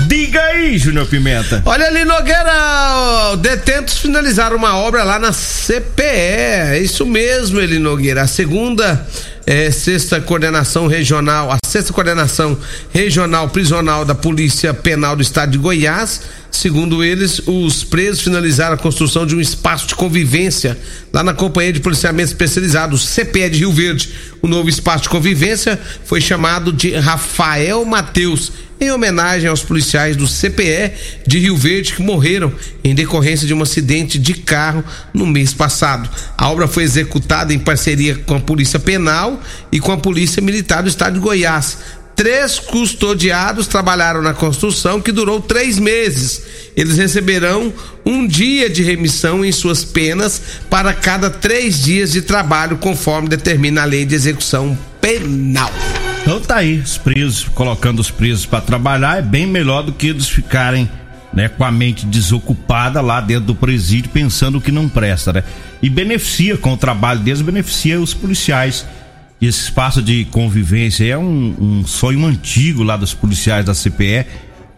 Diga 0.06 0.40
aí, 0.40 0.78
Júnior 0.78 1.06
Pimenta. 1.06 1.62
Olha 1.66 1.86
ali, 1.86 2.06
Nogueira, 2.06 3.36
detentos 3.38 3.98
finalizaram 3.98 4.56
uma 4.56 4.78
obra 4.78 5.04
lá 5.04 5.18
na 5.18 5.32
CPE. 5.32 6.02
É 6.02 6.78
isso 6.82 7.04
mesmo, 7.04 7.60
Eli 7.60 7.78
Nogueira. 7.78 8.22
A 8.22 8.26
segunda 8.26 9.06
é, 9.46 9.70
sexta 9.70 10.20
coordenação 10.20 10.86
regional, 10.86 11.50
a 11.50 11.58
sexta 11.66 11.92
coordenação 11.92 12.56
regional 12.92 13.48
prisional 13.48 14.04
da 14.04 14.14
Polícia 14.14 14.72
Penal 14.72 15.16
do 15.16 15.22
Estado 15.22 15.52
de 15.52 15.58
Goiás. 15.58 16.22
Segundo 16.50 17.02
eles, 17.02 17.40
os 17.46 17.82
presos 17.82 18.20
finalizaram 18.20 18.74
a 18.74 18.78
construção 18.78 19.26
de 19.26 19.34
um 19.34 19.40
espaço 19.40 19.86
de 19.86 19.94
convivência 19.94 20.78
lá 21.12 21.24
na 21.24 21.32
Companhia 21.32 21.72
de 21.72 21.80
Policiamento 21.80 22.28
Especializado, 22.28 22.98
CPE 22.98 23.50
de 23.50 23.58
Rio 23.60 23.72
Verde. 23.72 24.10
O 24.42 24.46
novo 24.46 24.68
espaço 24.68 25.04
de 25.04 25.08
convivência 25.08 25.80
foi 26.04 26.20
chamado 26.20 26.72
de 26.72 26.94
Rafael 26.94 27.84
Mateus 27.84 28.52
em 28.82 28.90
homenagem 28.90 29.48
aos 29.48 29.62
policiais 29.62 30.16
do 30.16 30.26
CPE 30.26 30.92
de 31.26 31.38
Rio 31.38 31.56
Verde 31.56 31.94
que 31.94 32.02
morreram 32.02 32.52
em 32.82 32.94
decorrência 32.94 33.46
de 33.46 33.54
um 33.54 33.62
acidente 33.62 34.18
de 34.18 34.34
carro 34.34 34.84
no 35.14 35.26
mês 35.26 35.54
passado. 35.54 36.10
A 36.36 36.50
obra 36.50 36.66
foi 36.66 36.82
executada 36.82 37.54
em 37.54 37.58
parceria 37.58 38.16
com 38.26 38.34
a 38.34 38.40
Polícia 38.40 38.78
Penal 38.78 39.40
e 39.70 39.78
com 39.78 39.92
a 39.92 39.96
Polícia 39.96 40.42
Militar 40.42 40.82
do 40.82 40.88
Estado 40.88 41.14
de 41.14 41.20
Goiás. 41.20 41.78
Três 42.16 42.58
custodiados 42.58 43.66
trabalharam 43.66 44.20
na 44.20 44.34
construção 44.34 45.00
que 45.00 45.12
durou 45.12 45.40
três 45.40 45.78
meses. 45.78 46.42
Eles 46.76 46.98
receberão 46.98 47.72
um 48.04 48.26
dia 48.26 48.68
de 48.68 48.82
remissão 48.82 49.44
em 49.44 49.52
suas 49.52 49.84
penas 49.84 50.42
para 50.68 50.92
cada 50.92 51.30
três 51.30 51.80
dias 51.80 52.12
de 52.12 52.22
trabalho, 52.22 52.76
conforme 52.78 53.28
determina 53.28 53.82
a 53.82 53.86
lei 53.86 54.04
de 54.04 54.14
execução 54.14 54.76
penal. 55.00 55.72
Então 56.22 56.40
tá 56.40 56.56
aí, 56.56 56.78
os 56.78 56.96
presos, 56.96 57.48
colocando 57.48 57.98
os 57.98 58.10
presos 58.10 58.46
para 58.46 58.60
trabalhar 58.60 59.18
é 59.18 59.22
bem 59.22 59.44
melhor 59.44 59.82
do 59.82 59.92
que 59.92 60.06
eles 60.06 60.28
ficarem 60.28 60.88
né, 61.32 61.48
com 61.48 61.64
a 61.64 61.70
mente 61.70 62.06
desocupada 62.06 63.00
lá 63.00 63.20
dentro 63.20 63.46
do 63.46 63.54
presídio, 63.54 64.10
pensando 64.10 64.60
que 64.60 64.70
não 64.70 64.88
presta, 64.88 65.32
né? 65.32 65.44
E 65.82 65.90
beneficia 65.90 66.56
com 66.56 66.74
o 66.74 66.76
trabalho 66.76 67.20
deles, 67.20 67.42
beneficia 67.42 68.00
os 68.00 68.14
policiais. 68.14 68.86
E 69.40 69.46
esse 69.46 69.62
espaço 69.62 70.00
de 70.00 70.24
convivência 70.26 71.04
é 71.04 71.18
um, 71.18 71.56
um 71.58 71.86
sonho 71.86 72.24
antigo 72.24 72.84
lá 72.84 72.96
dos 72.96 73.12
policiais 73.12 73.64
da 73.64 73.74
CPE, 73.74 74.26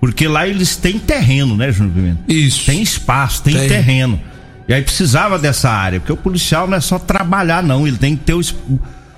porque 0.00 0.26
lá 0.26 0.48
eles 0.48 0.76
têm 0.76 0.98
terreno, 0.98 1.56
né, 1.56 1.70
Júnior 1.70 1.94
Pimenta? 1.94 2.20
Isso. 2.26 2.64
Tem 2.64 2.80
espaço, 2.80 3.42
tem, 3.42 3.54
Tem. 3.54 3.68
terreno. 3.68 4.18
E 4.66 4.72
aí 4.72 4.80
precisava 4.80 5.38
dessa 5.38 5.68
área, 5.68 6.00
porque 6.00 6.12
o 6.12 6.16
policial 6.16 6.66
não 6.66 6.78
é 6.78 6.80
só 6.80 6.98
trabalhar, 6.98 7.62
não, 7.62 7.86
ele 7.86 7.98
tem 7.98 8.16
que 8.16 8.24
ter 8.24 8.32
o, 8.32 8.40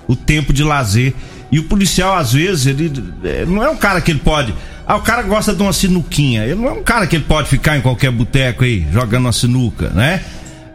o 0.09 0.14
tempo 0.16 0.53
de 0.53 0.62
lazer. 0.62 1.12
E 1.51 1.59
o 1.59 1.64
policial, 1.64 2.16
às 2.16 2.33
vezes, 2.33 2.66
ele 2.66 2.92
eh, 3.25 3.45
não 3.47 3.62
é 3.62 3.71
um 3.71 3.77
cara 3.77 4.01
que 4.01 4.11
ele 4.11 4.21
pode. 4.21 4.53
Ah, 4.87 4.97
o 4.97 5.01
cara 5.03 5.23
gosta 5.23 5.55
de 5.55 5.62
uma 5.62 5.73
sinuquinha. 5.73 6.45
Ele 6.45 6.55
não 6.57 6.69
é 6.69 6.73
um 6.73 6.83
cara 6.83 7.07
que 7.07 7.16
ele 7.16 7.25
pode 7.25 7.49
ficar 7.49 7.77
em 7.77 7.81
qualquer 7.81 8.11
boteco 8.11 8.64
aí, 8.64 8.87
jogando 8.92 9.25
uma 9.27 9.33
sinuca, 9.33 9.90
né? 9.90 10.23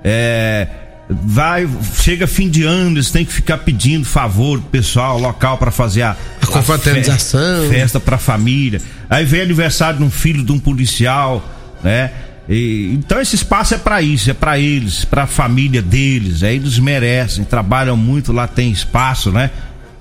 É. 0.04 0.67
Vai, 1.10 1.67
chega 2.02 2.26
fim 2.26 2.50
de 2.50 2.63
ano, 2.63 2.91
eles 2.96 3.12
têm 3.12 3.26
que 3.26 3.34
ficar 3.34 3.58
pedindo 3.58 4.06
favor 4.06 4.58
do 4.60 4.65
pessoal 4.67 5.20
local 5.20 5.58
para 5.58 5.70
fazer 5.70 6.04
a, 6.04 6.15
A 6.41 6.46
confraternização. 6.48 7.63
fe- 7.67 7.76
festa 7.76 8.00
pra 8.00 8.17
família. 8.17 8.82
Aí 9.10 9.26
vem 9.26 9.41
aniversário 9.41 9.98
de 10.00 10.06
um 10.06 10.12
filho 10.12 10.41
de 10.41 10.54
um 10.54 10.60
policial, 10.60 11.44
né? 11.84 12.12
E- 12.52 12.92
então 12.94 13.22
esse 13.22 13.36
espaço 13.36 13.74
é 13.74 13.78
pra 13.78 14.02
isso, 14.02 14.30
é 14.30 14.34
pra 14.34 14.60
eles, 14.60 15.06
pra 15.06 15.26
família 15.26 15.82
deles. 15.82 16.44
Aí 16.44 16.58
eles 16.58 16.78
merecem, 16.78 17.44
trabalham 17.46 17.96
muito 17.96 18.32
lá, 18.34 18.48
tem 18.48 18.70
espaço, 18.72 19.32
né? 19.32 19.50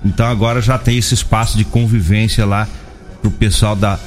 Então 0.03 0.25
agora 0.27 0.61
já 0.61 0.77
tem 0.77 0.97
esse 0.97 1.13
espaço 1.13 1.57
de 1.57 1.63
convivência 1.63 2.45
lá 2.45 2.67
pro 3.21 3.31
pessoal 3.31 3.75
da 3.75 3.97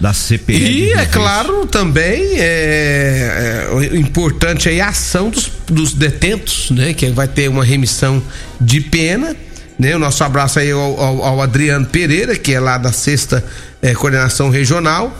da 0.00 0.12
de 0.12 0.52
E 0.52 0.92
é 0.92 1.06
claro 1.06 1.66
também 1.66 2.22
é, 2.38 3.66
é, 3.68 3.74
o 3.74 3.96
importante 3.96 4.68
aí 4.68 4.80
a 4.80 4.90
ação 4.90 5.28
dos, 5.28 5.50
dos 5.66 5.92
detentos, 5.92 6.70
né? 6.70 6.94
Que 6.94 7.10
vai 7.10 7.26
ter 7.26 7.48
uma 7.48 7.64
remissão 7.64 8.22
de 8.60 8.80
pena. 8.80 9.34
Né? 9.76 9.96
O 9.96 9.98
nosso 9.98 10.22
abraço 10.22 10.60
aí 10.60 10.70
ao, 10.70 11.00
ao- 11.00 11.22
ao 11.24 11.42
Adriano 11.42 11.84
Pereira, 11.86 12.36
que 12.36 12.52
é 12.54 12.60
lá 12.60 12.78
da 12.78 12.92
sexta 12.92 13.44
é, 13.82 13.92
coordenação 13.92 14.50
regional. 14.50 15.16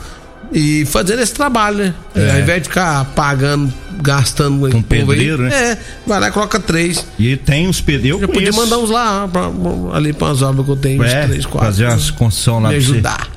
E 0.51 0.85
fazendo 0.85 1.21
esse 1.21 1.33
trabalho, 1.33 1.77
né? 1.77 1.93
É. 2.15 2.31
Ao 2.31 2.39
invés 2.39 2.63
de 2.63 2.69
ficar 2.69 3.05
pagando, 3.13 3.71
gastando 4.01 4.69
Com 4.71 4.81
pedreiro, 4.81 5.43
né? 5.43 5.53
É, 5.73 5.77
vai 6.07 6.19
lá 6.19 6.29
e 6.29 6.31
coloca 6.31 6.59
três. 6.59 7.05
E 7.19 7.37
tem 7.37 7.67
uns 7.67 7.81
pedreiros. 7.81 8.21
Eu 8.21 8.27
podia 8.29 8.51
mandar 8.51 8.79
uns 8.79 8.89
lá, 8.89 9.27
pra- 9.27 9.51
ali 9.93 10.11
para 10.11 10.31
as 10.31 10.41
obras 10.41 10.65
que 10.65 10.71
eu 10.71 10.75
tenho, 10.75 11.01
uns 11.03 11.11
é, 11.11 11.27
três, 11.27 11.45
quatro. 11.45 11.67
fazer 11.67 11.85
umas 11.85 12.09
construção 12.09 12.59
lá 12.59 12.69
Me 12.69 12.75
pra 12.77 12.83
você. 12.85 12.91
ajudar. 12.93 13.27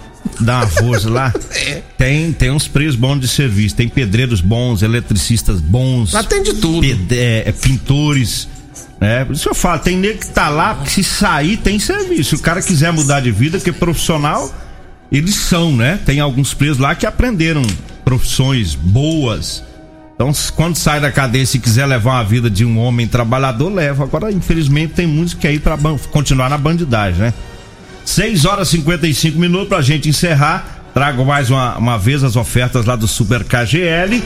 Dar 0.41 0.57
uma 0.63 0.67
força 0.69 1.11
lá. 1.11 1.33
É. 1.55 1.83
Tem, 1.99 2.33
tem 2.33 2.51
uns 2.51 2.67
preços 2.67 2.97
bons 2.97 3.21
de 3.21 3.29
serviço. 3.29 3.77
Tem 3.77 3.89
pedreiros 3.89 4.41
bons, 4.41 4.83
eletricistas 4.83 5.61
bons. 5.61 6.13
Lá 6.15 6.23
tem 6.25 6.43
de 6.43 6.55
tudo. 6.55 6.81
ped- 6.81 7.13
é, 7.13 7.43
é, 7.47 7.53
pintores. 7.53 8.49
Né? 9.01 9.25
Por 9.25 9.35
isso 9.35 9.49
eu 9.49 9.55
falo, 9.55 9.81
tem 9.81 9.97
nego 9.99 10.19
que 10.21 10.29
tá 10.29 10.49
lá, 10.49 10.77
que 10.77 10.91
se 10.91 11.05
sair 11.05 11.57
tem 11.59 11.79
serviço. 11.79 12.31
Se 12.31 12.35
o 12.37 12.39
cara 12.39 12.63
quiser 12.63 12.93
mudar 12.93 13.21
de 13.21 13.31
vida, 13.31 13.59
que 13.61 13.71
profissional, 13.73 14.53
eles 15.13 15.35
são, 15.35 15.77
né? 15.77 15.99
Tem 16.05 16.19
alguns 16.21 16.55
presos 16.55 16.79
lá 16.79 16.95
que 16.95 17.07
aprenderam 17.07 17.63
profissões 18.05 18.75
boas. 18.75 19.63
Então, 20.15 20.31
quando 20.55 20.77
sai 20.77 21.01
da 21.01 21.11
cadeia, 21.11 21.45
se 21.47 21.59
quiser 21.59 21.87
levar 21.87 22.13
uma 22.13 22.25
vida 22.25 22.49
de 22.51 22.65
um 22.65 22.79
homem 22.79 23.07
trabalhador, 23.07 23.73
leva. 23.73 24.05
Agora, 24.05 24.31
infelizmente, 24.33 24.95
tem 24.95 25.07
muitos 25.07 25.35
que 25.35 25.59
pra 25.59 25.77
ban- 25.77 25.99
continuar 26.11 26.49
na 26.49 26.59
bandidagem, 26.59 27.21
né? 27.21 27.35
6 28.05 28.45
horas 28.45 28.69
e 28.69 28.79
55 28.79 29.39
minutos 29.39 29.69
pra 29.69 29.81
gente 29.83 30.09
encerrar. 30.09 30.81
Trago 30.93 31.25
mais 31.25 31.51
uma, 31.51 31.77
uma 31.79 31.99
vez 31.99 32.23
as 32.23 32.37
ofertas 32.37 32.85
lá 32.85 32.95
do 32.97 33.09
Super 33.09 33.45
KGL. 33.45 34.23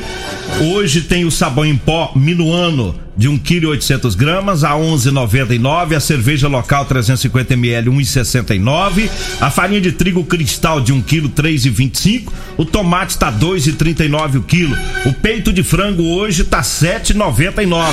Hoje 0.73 1.03
tem 1.03 1.25
o 1.25 1.31
sabão 1.31 1.65
em 1.65 1.77
pó 1.77 2.13
Minuano 2.17 2.99
de 3.17 3.29
1 3.29 3.39
kg 3.39 3.67
800 3.69 4.15
gramas 4.15 4.63
a 4.63 4.73
11,99. 4.73 5.97
A 5.97 6.01
cerveja 6.01 6.49
local 6.49 6.85
350 6.85 7.55
ml 7.55 7.91
1,69. 7.91 9.11
A 9.41 9.51
farinha 9.51 9.81
de 9.81 9.93
trigo 9.93 10.25
cristal 10.25 10.81
de 10.81 10.93
1 10.93 11.03
kg 11.03 11.29
3,25. 11.29 12.33
O 12.57 12.65
tomate 12.65 13.13
está 13.13 13.33
2,39 13.33 14.37
o 14.37 14.43
quilo. 14.43 14.77
O 15.05 15.13
peito 15.13 15.53
de 15.53 15.63
frango 15.63 16.03
hoje 16.03 16.45
tá 16.45 16.61
7,99. 16.61 17.93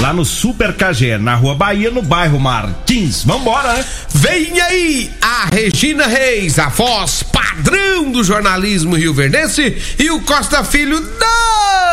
Lá 0.00 0.12
no 0.12 0.24
Super 0.24 0.72
KGL, 0.72 1.22
na 1.22 1.34
Rua 1.34 1.54
Bahia, 1.54 1.90
no 1.90 2.02
bairro 2.02 2.40
Martins. 2.40 3.22
Vambora, 3.24 3.74
né? 3.74 3.84
Vem 4.12 4.60
aí 4.60 5.10
a 5.20 5.46
Regina 5.46 6.06
Reis, 6.06 6.58
a 6.58 6.68
voz 6.68 7.22
padrão 7.22 8.10
do 8.10 8.24
jornalismo 8.24 8.96
rio-verdense 8.96 9.76
e 9.98 10.10
o 10.10 10.20
Costa 10.22 10.64
Filho, 10.64 11.00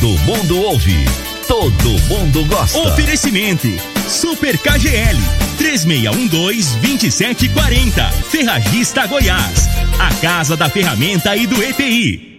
Todo 0.00 0.18
mundo 0.20 0.58
ouve. 0.60 1.04
Todo 1.46 1.90
mundo 2.08 2.44
gosta. 2.46 2.78
Oferecimento 2.78 3.68
Super 4.08 4.56
KGL 4.58 5.18
3612-2740 5.58 8.10
Ferragista 8.30 9.06
Goiás 9.06 9.68
A 9.98 10.08
Casa 10.20 10.56
da 10.56 10.70
Ferramenta 10.70 11.36
e 11.36 11.46
do 11.46 11.62
EPI 11.62 12.31